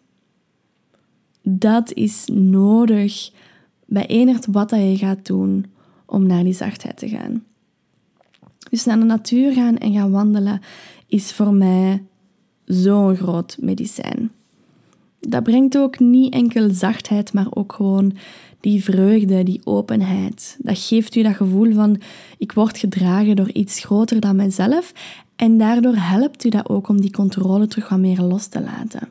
[1.42, 3.30] Dat is nodig
[3.86, 5.66] bij enert wat dat je gaat doen
[6.06, 7.44] om naar die zachtheid te gaan.
[8.70, 10.60] Dus naar de natuur gaan en gaan wandelen
[11.06, 12.04] is voor mij
[12.70, 14.30] zo'n groot medicijn.
[15.20, 18.12] Dat brengt ook niet enkel zachtheid, maar ook gewoon
[18.60, 20.56] die vreugde, die openheid.
[20.58, 22.00] Dat geeft u dat gevoel van
[22.38, 24.92] ik word gedragen door iets groter dan mijzelf
[25.36, 29.08] en daardoor helpt u dat ook om die controle terug wat meer los te laten.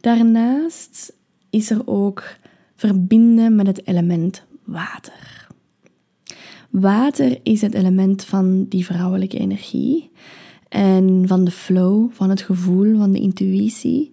[0.00, 1.12] Daarnaast
[1.50, 2.36] is er ook
[2.76, 5.48] verbinden met het element water.
[6.70, 10.10] Water is het element van die vrouwelijke energie
[10.68, 14.12] en van de flow, van het gevoel, van de intuïtie.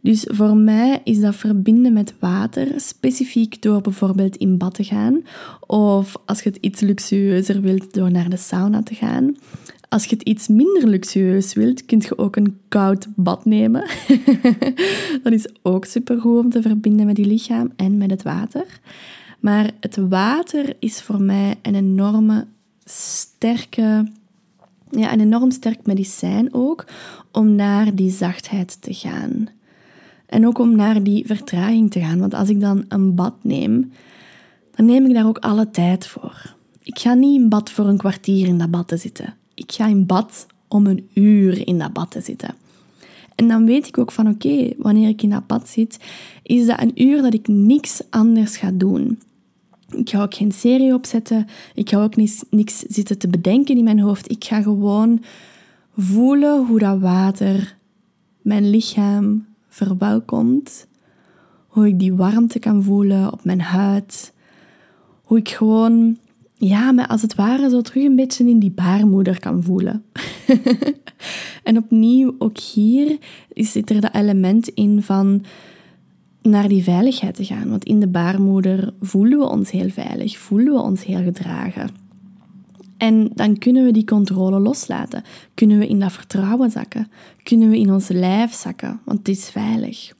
[0.00, 5.22] Dus voor mij is dat verbinden met water, specifiek door bijvoorbeeld in bad te gaan,
[5.66, 9.36] of als je het iets luxueuzer wilt, door naar de sauna te gaan.
[9.88, 13.84] Als je het iets minder luxueus wilt, kun je ook een koud bad nemen.
[15.22, 18.80] dat is ook supergoed om te verbinden met je lichaam en met het water.
[19.40, 22.46] Maar het water is voor mij een enorme
[22.84, 24.06] sterke,
[24.90, 26.84] ja, een enorm sterk medicijn ook
[27.32, 29.48] om naar die zachtheid te gaan.
[30.26, 32.18] En ook om naar die vertraging te gaan.
[32.18, 33.92] Want als ik dan een bad neem,
[34.74, 36.54] dan neem ik daar ook alle tijd voor.
[36.82, 39.34] Ik ga niet in bad voor een kwartier in dat bad te zitten.
[39.54, 42.54] Ik ga in bad om een uur in dat bad te zitten.
[43.34, 45.98] En dan weet ik ook van oké, wanneer ik in dat bad zit,
[46.42, 49.18] is dat een uur dat ik niks anders ga doen.
[49.96, 51.46] Ik ga ook geen serie opzetten.
[51.74, 54.30] Ik ga ook niks, niks zitten te bedenken in mijn hoofd.
[54.30, 55.22] Ik ga gewoon
[55.96, 57.76] voelen hoe dat water
[58.42, 60.86] mijn lichaam verwelkomt.
[61.66, 64.32] Hoe ik die warmte kan voelen op mijn huid.
[65.22, 66.18] Hoe ik gewoon,
[66.54, 70.04] ja, me als het ware zo terug een beetje in die baarmoeder kan voelen.
[71.62, 73.18] en opnieuw, ook hier
[73.54, 75.44] zit er dat element in van
[76.42, 77.68] naar die veiligheid te gaan.
[77.68, 81.90] Want in de baarmoeder voelen we ons heel veilig, voelen we ons heel gedragen.
[82.96, 85.22] En dan kunnen we die controle loslaten.
[85.54, 87.08] Kunnen we in dat vertrouwen zakken.
[87.42, 90.14] Kunnen we in ons lijf zakken, want het is veilig.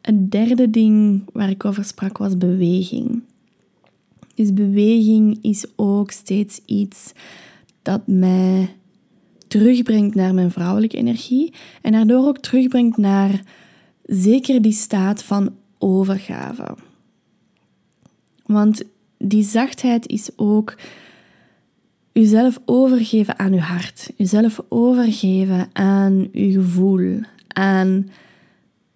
[0.00, 3.22] Het derde ding waar ik over sprak was beweging.
[4.34, 7.12] Dus beweging is ook steeds iets
[7.82, 8.76] dat mij
[9.52, 13.42] terugbrengt naar mijn vrouwelijke energie en daardoor ook terugbrengt naar
[14.02, 16.76] zeker die staat van overgave.
[18.46, 18.82] Want
[19.18, 20.76] die zachtheid is ook
[22.12, 28.10] jezelf overgeven aan je hart, jezelf overgeven aan je gevoel, aan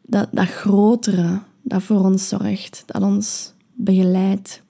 [0.03, 4.62] dat, dat grotere dat voor ons zorgt, dat ons begeleidt.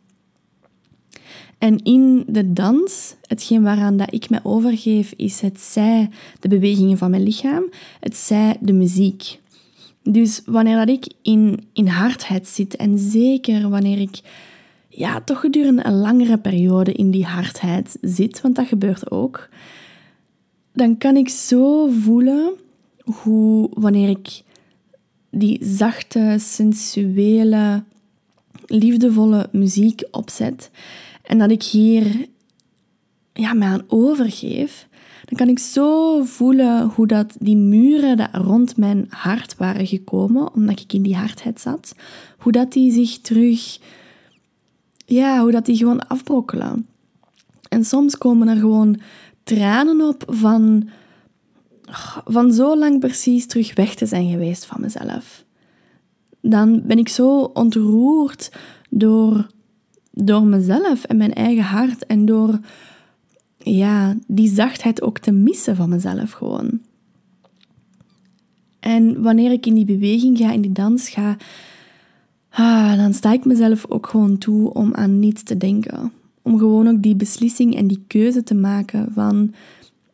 [1.58, 6.08] En in de dans, hetgeen waaraan dat ik me overgeef, is het zij
[6.40, 7.64] de bewegingen van mijn lichaam,
[8.00, 9.40] het zij de muziek.
[10.02, 14.20] Dus wanneer dat ik in, in hardheid zit, en zeker wanneer ik
[14.88, 19.48] ja, toch gedurende een langere periode in die hardheid zit, want dat gebeurt ook,
[20.72, 22.52] dan kan ik zo voelen
[23.04, 24.42] hoe wanneer ik
[25.30, 27.82] die zachte, sensuele,
[28.66, 30.70] liefdevolle muziek opzet
[31.26, 32.28] en dat ik hier
[33.32, 34.88] ja, mij aan overgeef,
[35.24, 40.54] dan kan ik zo voelen hoe dat die muren die rond mijn hart waren gekomen,
[40.54, 41.94] omdat ik in die hardheid zat,
[42.38, 43.78] hoe dat die zich terug,
[45.06, 46.86] ja, hoe dat die gewoon afbrokkelen.
[47.68, 49.00] En soms komen er gewoon
[49.42, 50.88] tranen op van,
[52.24, 55.44] van zo lang precies terug weg te zijn geweest van mezelf.
[56.40, 58.52] Dan ben ik zo ontroerd
[58.90, 59.46] door
[60.22, 62.58] door mezelf en mijn eigen hart en door
[63.58, 66.80] ja, die zachtheid ook te missen van mezelf gewoon.
[68.80, 71.36] En wanneer ik in die beweging ga, in die dans ga,
[72.50, 76.12] ah, dan sta ik mezelf ook gewoon toe om aan niets te denken.
[76.42, 79.54] Om gewoon ook die beslissing en die keuze te maken van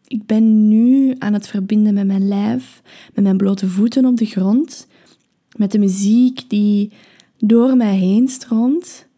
[0.06, 2.82] ik ben nu aan het verbinden met mijn lijf,
[3.14, 4.86] met mijn blote voeten op de grond,
[5.56, 6.92] met de muziek die
[7.38, 9.10] door mij heen stroomt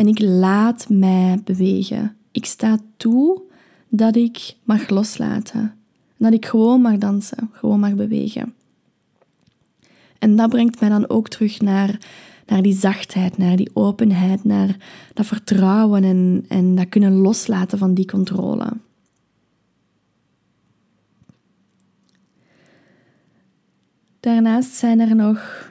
[0.00, 2.16] en ik laat mij bewegen.
[2.30, 3.42] Ik sta toe
[3.88, 5.74] dat ik mag loslaten.
[6.16, 8.54] Dat ik gewoon mag dansen, gewoon mag bewegen.
[10.18, 11.98] En dat brengt mij dan ook terug naar,
[12.46, 14.76] naar die zachtheid, naar die openheid, naar
[15.14, 18.72] dat vertrouwen en, en dat kunnen loslaten van die controle.
[24.20, 25.69] Daarnaast zijn er nog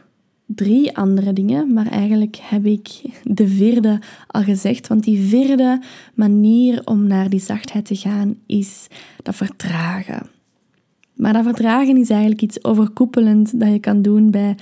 [0.60, 4.88] drie andere dingen, maar eigenlijk heb ik de vierde al gezegd.
[4.88, 5.82] Want die vierde
[6.14, 8.88] manier om naar die zachtheid te gaan is
[9.24, 10.30] dat vertragen.
[11.14, 14.56] Maar dat vertragen is eigenlijk iets overkoepelend dat je kan doen bij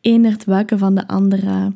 [0.00, 1.72] het welke van de andere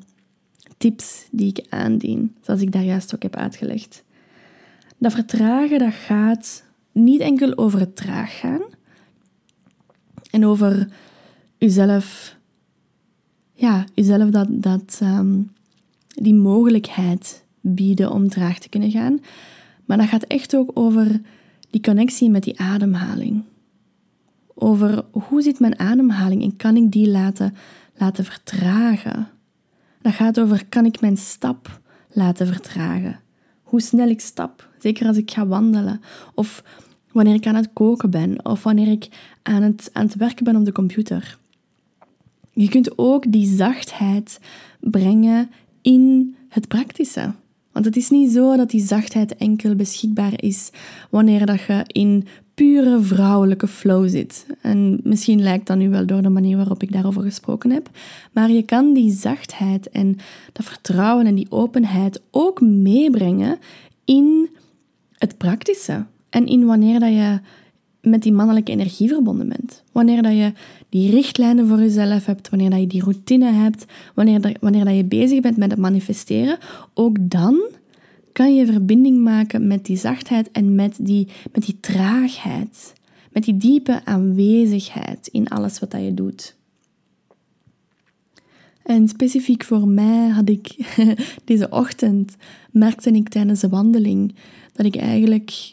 [0.79, 4.05] tips die ik aandien, zoals ik daar juist ook heb uitgelegd.
[4.99, 8.62] Dat vertragen dat gaat niet enkel over het traag gaan
[10.31, 10.88] en over
[11.59, 12.40] jezelf
[13.54, 15.40] ja, jezelf dat, dat, ehm,
[16.08, 19.20] die mogelijkheid bieden om traag te kunnen gaan.
[19.84, 21.20] Maar dat gaat echt ook over
[21.70, 23.42] die connectie met die ademhaling.
[24.54, 27.54] Over hoe zit mijn ademhaling en kan ik die laten,
[27.96, 29.28] laten vertragen.
[30.02, 31.80] Dat gaat over kan ik mijn stap
[32.12, 33.20] laten vertragen.
[33.62, 36.00] Hoe snel ik stap, zeker als ik ga wandelen.
[36.34, 36.62] Of
[37.12, 38.44] wanneer ik aan het koken ben.
[38.44, 39.08] Of wanneer ik
[39.42, 41.38] aan het, aan het werken ben op de computer.
[42.52, 44.40] Je kunt ook die zachtheid
[44.80, 45.50] brengen
[45.82, 47.32] in het praktische.
[47.72, 50.70] Want het is niet zo dat die zachtheid enkel beschikbaar is
[51.10, 54.46] wanneer dat je in pure vrouwelijke flow zit.
[54.60, 57.90] En misschien lijkt dat nu wel door de manier waarop ik daarover gesproken heb.
[58.32, 60.16] Maar je kan die zachtheid en
[60.52, 63.58] dat vertrouwen en die openheid ook meebrengen
[64.04, 64.48] in
[65.12, 66.06] het praktische.
[66.30, 67.40] En in wanneer dat je
[68.00, 69.82] met die mannelijke energie verbonden bent.
[69.92, 70.52] Wanneer dat je
[70.92, 75.05] die richtlijnen voor jezelf hebt, wanneer dat je die routine hebt, wanneer, wanneer dat je
[75.05, 76.59] bezig bent met het manifesteren,
[76.94, 77.61] ook dan
[78.33, 82.92] kan je verbinding maken met die zachtheid en met die, met die traagheid.
[83.31, 86.57] Met die diepe aanwezigheid in alles wat dat je doet.
[88.83, 90.76] En specifiek voor mij had ik
[91.44, 92.37] deze ochtend,
[92.70, 94.35] merkte ik tijdens de wandeling,
[94.72, 95.72] dat ik eigenlijk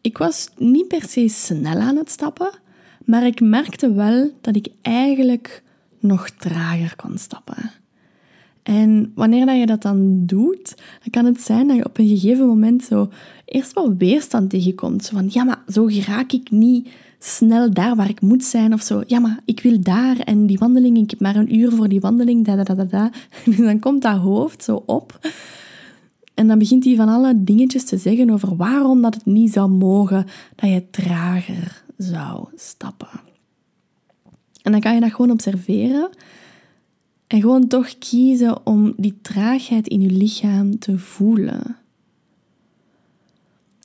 [0.00, 2.50] ik was niet per se snel aan het stappen,
[3.06, 5.62] maar ik merkte wel dat ik eigenlijk
[6.00, 7.70] nog trager kon stappen.
[8.62, 12.08] En wanneer dat je dat dan doet, dan kan het zijn dat je op een
[12.08, 13.08] gegeven moment zo
[13.44, 15.08] eerst wel weerstand tegenkomt.
[15.08, 16.88] Van, ja, maar zo raak ik niet
[17.18, 19.02] snel daar waar ik moet zijn of zo.
[19.06, 22.00] Ja, maar ik wil daar en die wandeling, ik heb maar een uur voor die
[22.00, 22.84] wandeling, da da da.
[22.84, 23.10] da.
[23.44, 25.18] Dus dan komt dat hoofd zo op.
[26.34, 29.70] En dan begint hij van alle dingetjes te zeggen over waarom dat het niet zou
[29.70, 33.20] mogen dat je trager zou stappen.
[34.62, 36.10] En dan kan je dat gewoon observeren
[37.26, 41.76] en gewoon toch kiezen om die traagheid in je lichaam te voelen.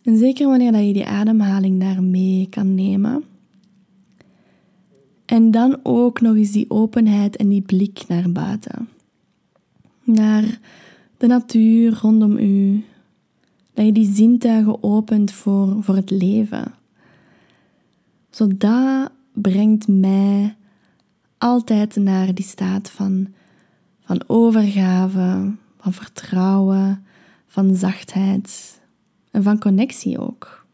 [0.04, 3.24] En zeker wanneer dat je die ademhaling daarmee kan nemen.
[5.26, 8.90] En dan ook nog eens die openheid en die blik naar buiten.
[10.04, 10.60] Naar
[11.18, 12.84] de natuur rondom u.
[13.74, 16.74] Dat je die zintuigen opent voor, voor het leven.
[18.32, 20.56] Zo dat brengt mij
[21.38, 23.34] altijd naar die staat van,
[24.00, 27.06] van overgave, van vertrouwen,
[27.48, 28.80] van zachtheid
[29.32, 30.66] en van connectie ook.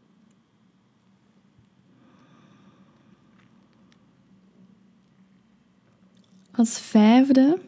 [6.51, 7.59] Als vijfde,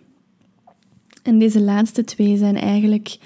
[1.23, 3.17] en deze laatste twee zijn eigenlijk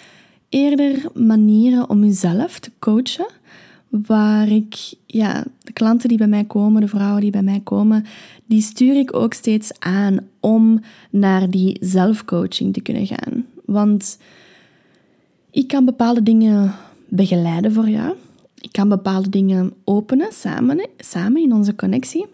[0.49, 3.28] eerder manieren om jezelf te coachen,
[4.01, 8.05] waar ik, ja, de klanten die bij mij komen, de vrouwen die bij mij komen,
[8.45, 10.79] die stuur ik ook steeds aan om
[11.09, 13.45] naar die zelfcoaching te kunnen gaan.
[13.65, 14.17] Want
[15.51, 16.73] ik kan bepaalde dingen
[17.07, 18.13] begeleiden voor jou.
[18.59, 22.25] Ik kan bepaalde dingen openen samen, samen in onze connectie.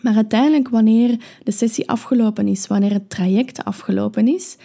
[0.00, 4.56] Maar uiteindelijk, wanneer de sessie afgelopen is, wanneer het traject afgelopen is,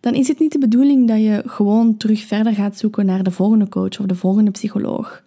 [0.00, 3.30] dan is het niet de bedoeling dat je gewoon terug verder gaat zoeken naar de
[3.30, 5.22] volgende coach of de volgende psycholoog.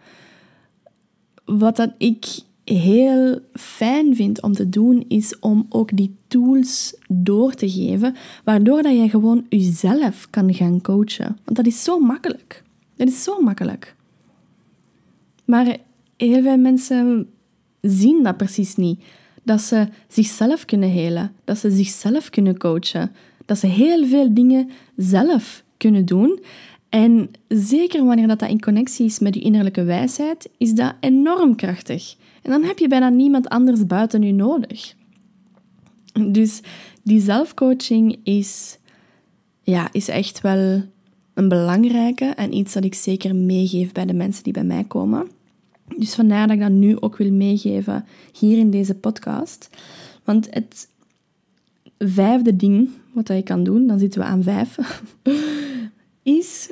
[1.45, 2.25] Wat dat ik
[2.63, 8.81] heel fijn vind om te doen, is om ook die tools door te geven, waardoor
[8.81, 11.37] dat je gewoon jezelf kan gaan coachen.
[11.43, 12.63] Want dat is zo makkelijk.
[12.95, 13.95] Dat is zo makkelijk.
[15.45, 15.77] Maar
[16.17, 17.27] heel veel mensen
[17.81, 19.03] zien dat precies niet.
[19.43, 23.11] Dat ze zichzelf kunnen helen, dat ze zichzelf kunnen coachen,
[23.45, 26.39] dat ze heel veel dingen zelf kunnen doen.
[26.93, 31.55] En zeker wanneer dat, dat in connectie is met je innerlijke wijsheid, is dat enorm
[31.55, 32.15] krachtig.
[32.41, 34.95] En dan heb je bijna niemand anders buiten u nodig.
[36.29, 36.61] Dus
[37.03, 38.77] die zelfcoaching is,
[39.61, 40.81] ja, is echt wel
[41.33, 45.27] een belangrijke en iets dat ik zeker meegeef bij de mensen die bij mij komen.
[45.97, 49.69] Dus vandaar dat ik dat nu ook wil meegeven hier in deze podcast.
[50.23, 50.89] Want het
[51.97, 54.77] vijfde ding wat je kan doen, dan zitten we aan vijf,
[56.23, 56.69] is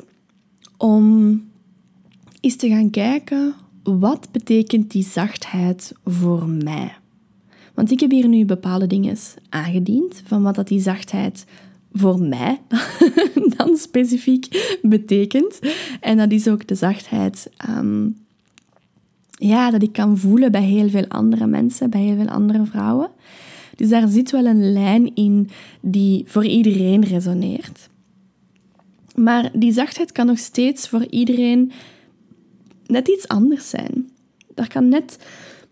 [0.81, 1.41] om
[2.39, 3.53] eens te gaan kijken
[3.83, 6.95] wat betekent die zachtheid voor mij.
[7.73, 9.17] Want ik heb hier nu bepaalde dingen
[9.49, 11.45] aangediend van wat dat die zachtheid
[11.93, 12.59] voor mij
[13.57, 15.59] dan specifiek betekent.
[15.99, 18.09] En dat is ook de zachtheid ehm,
[19.31, 23.09] ja, dat ik kan voelen bij heel veel andere mensen, bij heel veel andere vrouwen.
[23.75, 25.49] Dus daar zit wel een lijn in
[25.81, 27.89] die voor iedereen resoneert.
[29.15, 31.71] Maar die zachtheid kan nog steeds voor iedereen
[32.85, 34.09] net iets anders zijn.
[34.53, 35.17] Daar kan net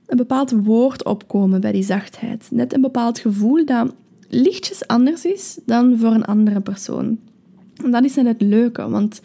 [0.06, 2.48] een bepaald woord opkomen bij die zachtheid.
[2.52, 3.94] Net een bepaald gevoel dat
[4.28, 7.20] lichtjes anders is dan voor een andere persoon.
[7.84, 9.22] En dat is net het leuke, want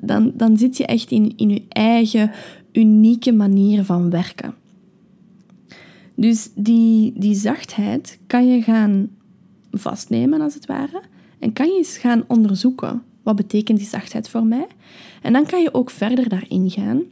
[0.00, 2.30] dan, dan zit je echt in, in je eigen
[2.72, 4.54] unieke manier van werken.
[6.14, 9.08] Dus die, die zachtheid kan je gaan
[9.70, 11.02] vastnemen, als het ware.
[11.38, 14.66] En kan je eens gaan onderzoeken, wat betekent die zachtheid voor mij?
[15.22, 17.02] En dan kan je ook verder daarin gaan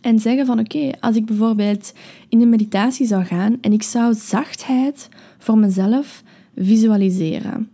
[0.00, 1.92] en zeggen van oké, als ik bijvoorbeeld
[2.28, 5.08] in de meditatie zou gaan en ik zou zachtheid
[5.38, 6.22] voor mezelf
[6.56, 7.68] visualiseren.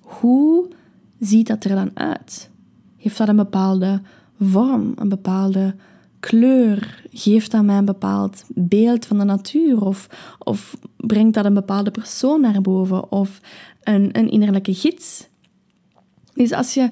[0.00, 0.68] Hoe
[1.18, 2.50] ziet dat er dan uit?
[2.96, 4.00] Heeft dat een bepaalde
[4.40, 5.74] vorm, een bepaalde
[6.20, 7.04] kleur?
[7.12, 9.84] Geeft dat mij een bepaald beeld van de natuur?
[9.84, 10.08] Of,
[10.38, 13.12] of brengt dat een bepaalde persoon naar boven?
[13.12, 13.40] Of
[13.82, 15.29] een, een innerlijke gids?
[16.40, 16.90] Dus als je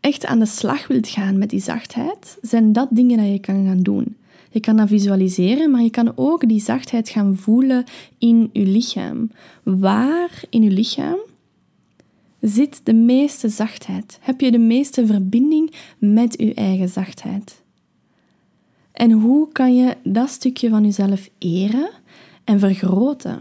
[0.00, 3.66] echt aan de slag wilt gaan met die zachtheid, zijn dat dingen dat je kan
[3.66, 4.16] gaan doen.
[4.50, 7.84] Je kan dat visualiseren, maar je kan ook die zachtheid gaan voelen
[8.18, 9.30] in je lichaam.
[9.62, 11.18] Waar in je lichaam
[12.40, 14.18] zit de meeste zachtheid?
[14.20, 17.62] Heb je de meeste verbinding met je eigen zachtheid?
[18.92, 21.90] En hoe kan je dat stukje van jezelf eren
[22.44, 23.38] en vergroten?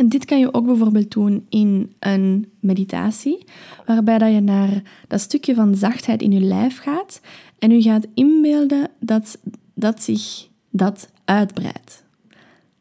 [0.00, 3.44] En dit kan je ook bijvoorbeeld doen in een meditatie,
[3.86, 7.20] waarbij dat je naar dat stukje van zachtheid in je lijf gaat
[7.58, 9.38] en je gaat inbeelden dat,
[9.74, 12.04] dat zich dat uitbreidt.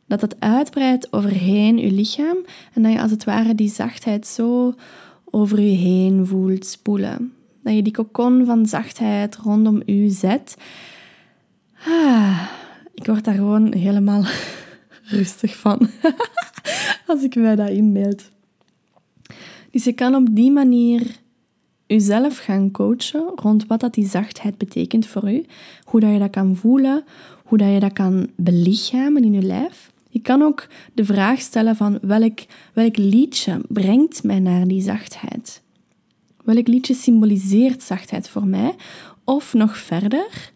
[0.05, 2.37] Dat het uitbreidt overheen je lichaam
[2.73, 4.73] en dat je als het ware die zachtheid zo
[5.25, 7.33] over je heen voelt spoelen.
[7.63, 10.57] Dat je die kokon van zachtheid rondom u zet.
[11.87, 12.41] Ah,
[12.93, 14.23] ik word daar gewoon helemaal
[15.09, 15.89] rustig van
[17.07, 18.29] als ik mij dat inbeeld.
[19.71, 21.19] Dus je kan op die manier
[21.85, 25.45] jezelf gaan coachen rond wat dat die zachtheid betekent voor u,
[25.83, 27.03] hoe dat je dat kan voelen,
[27.45, 29.91] hoe dat je dat kan belichamen in je lijf.
[30.09, 32.39] Je kan ook de vraag stellen van welk,
[32.73, 35.61] welk liedje brengt mij naar die zachtheid?
[36.43, 38.75] Welk liedje symboliseert zachtheid voor mij?
[39.23, 40.51] Of nog verder,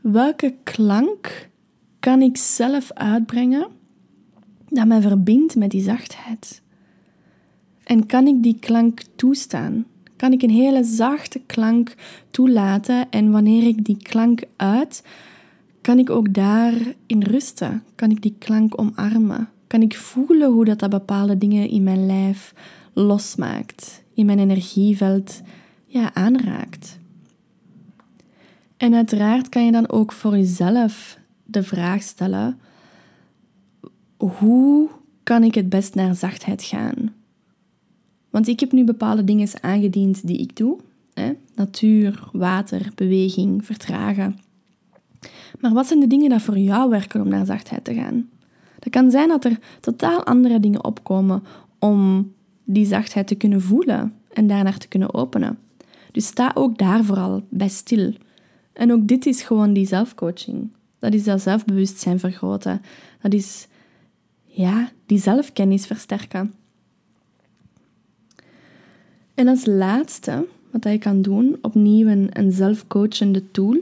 [0.00, 1.48] welke klank
[2.00, 3.66] kan ik zelf uitbrengen
[4.70, 6.62] dat mij verbindt met die zachtheid?
[7.84, 9.86] En kan ik die klank toestaan?
[10.16, 11.94] Kan ik een hele zachte klank
[12.30, 15.02] toelaten en wanneer ik die klank uit,
[15.80, 17.82] kan ik ook daarin rusten?
[17.94, 19.48] Kan ik die klank omarmen?
[19.66, 22.54] Kan ik voelen hoe dat, dat bepaalde dingen in mijn lijf
[22.92, 25.40] losmaakt, in mijn energieveld
[25.86, 26.98] ja, aanraakt?
[28.76, 32.58] En uiteraard kan je dan ook voor jezelf de vraag stellen:
[34.18, 34.88] hoe
[35.22, 37.14] kan ik het best naar zachtheid gaan?
[38.30, 40.78] Want ik heb nu bepaalde dingen aangediend die ik doe.
[41.14, 41.32] Hè?
[41.54, 44.38] Natuur, water, beweging, vertragen.
[45.60, 48.28] Maar wat zijn de dingen die voor jou werken om naar zachtheid te gaan?
[48.74, 51.42] Het kan zijn dat er totaal andere dingen opkomen
[51.78, 52.32] om
[52.64, 55.58] die zachtheid te kunnen voelen en daarnaar te kunnen openen.
[56.12, 58.12] Dus sta ook daar vooral bij stil.
[58.72, 60.70] En ook dit is gewoon die zelfcoaching.
[60.98, 62.80] Dat is dat zelfbewustzijn vergroten.
[63.20, 63.68] Dat is
[64.58, 66.54] ja, die zelfkennis versterken.
[69.34, 73.76] En als laatste, wat je kan doen, opnieuw een, zelfcoachende tool,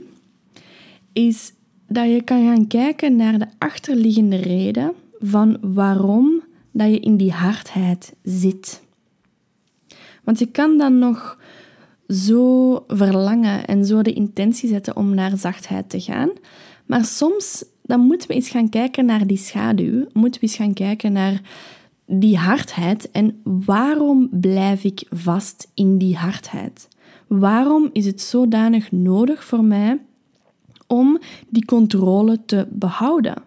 [1.13, 1.53] is
[1.87, 7.31] dat je kan gaan kijken naar de achterliggende reden van waarom dat je in die
[7.31, 8.81] hardheid zit.
[10.23, 11.39] Want je kan dan nog
[12.07, 16.29] zo verlangen en zo de intentie zetten om naar zachtheid te gaan.
[16.85, 20.05] Maar soms dan moeten we eens gaan kijken naar die schaduw.
[20.13, 21.41] Moeten we eens gaan kijken naar
[22.05, 26.87] die hardheid en waarom blijf ik vast in die hardheid?
[27.27, 29.99] Waarom is het zodanig nodig voor mij
[30.87, 31.19] om
[31.49, 33.43] die controle te behouden?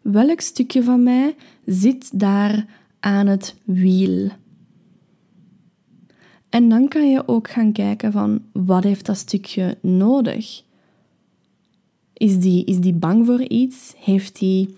[0.00, 1.34] Welk stukje van mij
[1.66, 2.66] zit daar
[3.00, 4.30] aan het wiel?
[6.48, 10.62] En dan kan je ook gaan kijken van wat heeft dat stukje nodig?
[12.22, 13.94] Is die, is die bang voor iets?
[13.96, 14.74] Heeft die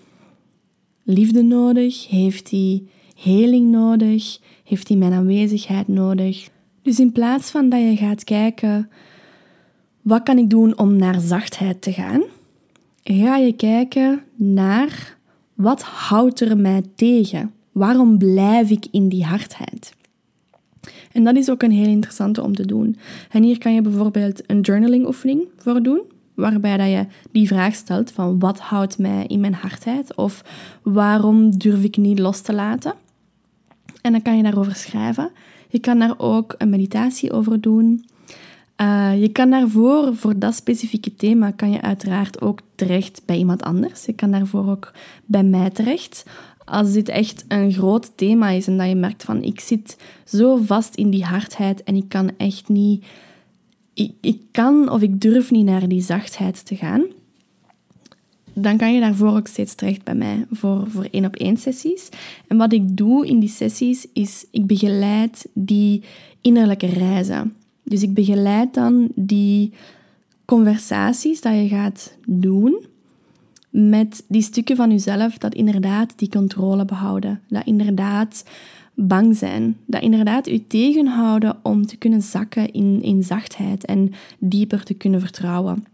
[1.03, 2.09] liefde nodig?
[2.09, 4.39] Heeft die heling nodig?
[4.63, 6.49] Heeft hij mijn aanwezigheid nodig?
[6.81, 8.89] Dus in plaats van dat je gaat kijken,
[10.01, 12.23] wat kan ik doen om naar zachtheid te gaan?
[13.03, 15.17] Ga je kijken naar,
[15.53, 17.53] wat houdt er mij tegen?
[17.71, 19.93] Waarom blijf ik in die hardheid?
[21.11, 22.97] En dat is ook een heel interessante om te doen.
[23.29, 27.75] En hier kan je bijvoorbeeld een journaling oefening voor doen waarbij dat je die vraag
[27.75, 30.43] stelt van wat houdt mij in mijn hardheid of
[30.83, 32.93] waarom durf ik niet los te laten.
[34.01, 35.31] En dan kan je daarover schrijven.
[35.69, 38.05] Je kan daar ook een meditatie over doen.
[38.81, 43.63] Uh, je kan daarvoor, voor dat specifieke thema, kan je uiteraard ook terecht bij iemand
[43.63, 44.05] anders.
[44.05, 44.91] Je kan daarvoor ook
[45.25, 46.25] bij mij terecht.
[46.65, 50.57] Als dit echt een groot thema is en dat je merkt van ik zit zo
[50.57, 53.05] vast in die hardheid en ik kan echt niet
[53.95, 57.03] ik, ik kan of ik durf niet naar die zachtheid te gaan,
[58.53, 62.09] dan kan je daarvoor ook steeds terecht bij mij voor, voor één op één sessies.
[62.47, 66.03] En wat ik doe in die sessies is, ik begeleid die
[66.41, 67.53] innerlijke reizen.
[67.83, 69.73] Dus ik begeleid dan die
[70.45, 72.85] conversaties dat je gaat doen
[73.69, 77.41] met die stukken van jezelf dat inderdaad die controle behouden.
[77.47, 78.43] Dat inderdaad
[78.95, 79.77] bang zijn.
[79.85, 85.19] Dat inderdaad u tegenhouden om te kunnen zakken in, in zachtheid en dieper te kunnen
[85.19, 85.85] vertrouwen.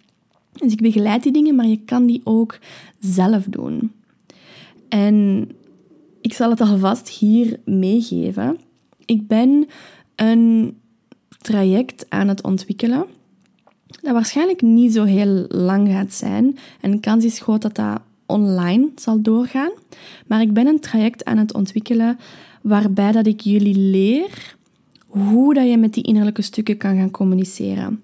[0.53, 2.59] Dus ik begeleid die dingen, maar je kan die ook
[2.99, 3.91] zelf doen.
[4.89, 5.49] En
[6.21, 8.57] ik zal het alvast hier meegeven.
[9.05, 9.67] Ik ben
[10.15, 10.75] een
[11.37, 13.05] traject aan het ontwikkelen
[14.01, 16.57] dat waarschijnlijk niet zo heel lang gaat zijn.
[16.81, 19.71] En de kans is groot dat dat online zal doorgaan.
[20.27, 22.19] Maar ik ben een traject aan het ontwikkelen
[22.61, 24.55] waarbij dat ik jullie leer
[25.07, 28.01] hoe dat je met die innerlijke stukken kan gaan communiceren.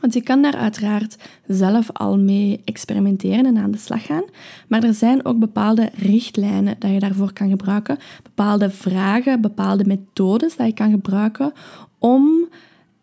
[0.00, 1.16] Want je kan daar uiteraard
[1.46, 4.24] zelf al mee experimenteren en aan de slag gaan.
[4.68, 7.98] Maar er zijn ook bepaalde richtlijnen dat je daarvoor kan gebruiken.
[8.22, 11.52] Bepaalde vragen, bepaalde methodes dat je kan gebruiken
[11.98, 12.48] om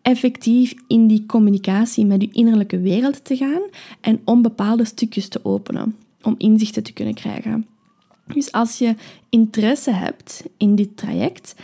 [0.02, 3.62] effectief in die communicatie met je innerlijke wereld te gaan
[4.02, 7.66] en om bepaalde stukjes te openen, om inzichten te kunnen krijgen.
[8.34, 8.96] Dus als je
[9.30, 11.56] interesse hebt in dit traject,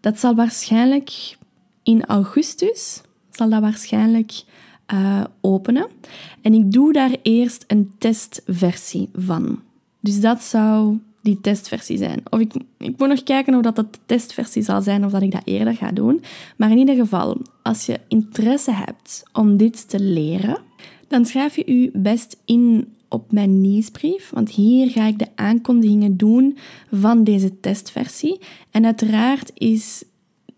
[0.00, 1.36] dat zal waarschijnlijk
[1.82, 3.00] in augustus,
[3.30, 4.42] zal dat waarschijnlijk
[4.94, 5.86] uh, openen.
[6.42, 9.60] En ik doe daar eerst een testversie van.
[10.00, 12.22] Dus dat zou die testversie zijn.
[12.30, 15.32] Of ik, ik moet nog kijken of dat de testversie zal zijn of dat ik
[15.32, 16.22] dat eerder ga doen.
[16.56, 20.58] Maar in ieder geval, als je interesse hebt om dit te leren,
[21.08, 26.16] dan schrijf je je best in op mijn nieuwsbrief, want hier ga ik de aankondigingen
[26.16, 26.58] doen
[26.90, 28.40] van deze testversie.
[28.70, 30.04] En uiteraard is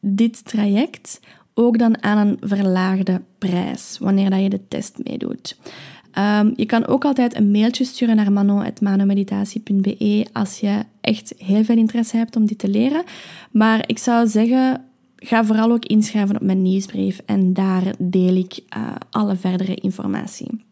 [0.00, 1.20] dit traject
[1.55, 5.59] ook dan aan een verlaagde prijs wanneer dat je de test meedoet.
[6.12, 11.76] Ehm, je kan ook altijd een mailtje sturen naar manon.manomeditatie.be als je echt heel veel
[11.76, 13.05] interesse hebt om dit te leren.
[13.50, 14.84] Maar ik zou zeggen,
[15.16, 20.64] ga vooral ook inschrijven op mijn nieuwsbrief en daar deel ik uh, alle verdere informatie.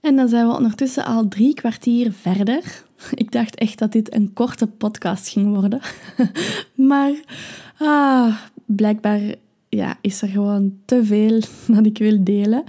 [0.00, 2.84] En dan zijn we ondertussen al drie kwartier verder.
[3.14, 5.80] Ik dacht echt dat dit een korte podcast ging worden.
[6.90, 7.12] maar
[7.78, 8.36] ah,
[8.66, 9.20] blijkbaar
[9.68, 11.40] ja, is er gewoon te veel
[11.76, 12.64] dat ik wil delen.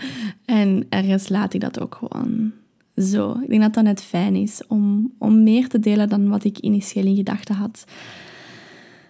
[0.45, 2.51] En ergens laat ik dat ook gewoon
[2.97, 3.37] zo.
[3.41, 6.57] Ik denk dat dat net fijn is om, om meer te delen dan wat ik
[6.57, 7.85] initieel in gedachten had.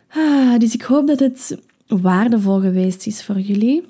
[0.07, 1.57] Ah, dus ik hoop dat het
[1.87, 3.83] waardevol geweest is voor jullie.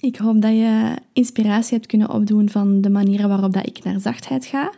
[0.00, 4.00] Ik hoop dat je inspiratie hebt kunnen opdoen van de manieren waarop dat ik naar
[4.00, 4.72] zachtheid ga.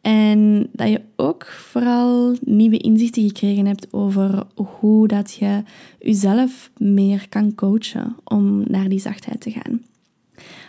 [0.00, 5.62] En dat je ook vooral nieuwe inzichten gekregen hebt over hoe dat je
[5.98, 9.82] jezelf meer kan coachen om naar die zachtheid te gaan.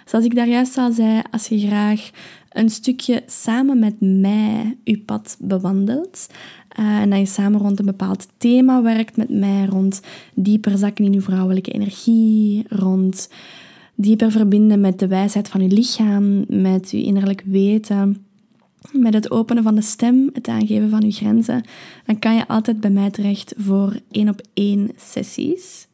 [0.06, 2.10] Zoals ik daar juist al zei, als je graag
[2.50, 6.28] een stukje samen met mij je pad bewandelt
[6.80, 10.02] uh, en dat je samen rond een bepaald thema werkt met mij, rond
[10.34, 13.30] dieper zakken in je vrouwelijke energie, rond
[14.02, 18.26] dieper verbinden met de wijsheid van je lichaam, met je innerlijk weten,
[18.92, 21.64] met het openen van de stem, het aangeven van je grenzen,
[22.06, 25.88] dan kan je altijd bij mij terecht voor één op één sessies.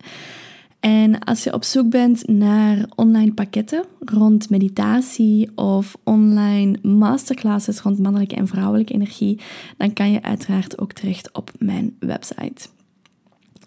[0.79, 7.99] En als je op zoek bent naar online pakketten rond meditatie of online masterclasses rond
[7.99, 9.39] mannelijke en vrouwelijke energie,
[9.77, 12.67] dan kan je uiteraard ook terecht op mijn website.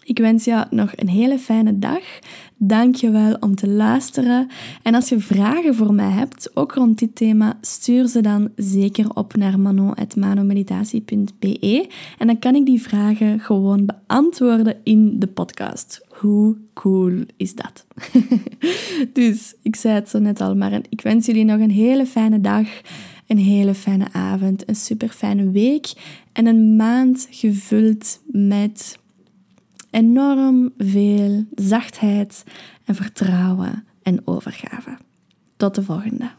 [0.03, 2.03] Ik wens je nog een hele fijne dag.
[2.63, 4.47] Dank je wel om te luisteren.
[4.83, 9.15] En als je vragen voor mij hebt, ook rond dit thema, stuur ze dan zeker
[9.15, 16.05] op naar manon.manomeditatie.be en dan kan ik die vragen gewoon beantwoorden in de podcast.
[16.09, 17.85] Hoe cool is dat?
[19.13, 22.41] dus ik zei het zo net al, maar ik wens jullie nog een hele fijne
[22.41, 22.67] dag,
[23.27, 25.93] een hele fijne avond, een super fijne week
[26.33, 28.99] en een maand gevuld met
[29.91, 32.43] enorm veel zachtheid
[32.85, 34.97] en vertrouwen en overgave.
[35.57, 36.31] Tot de volgende.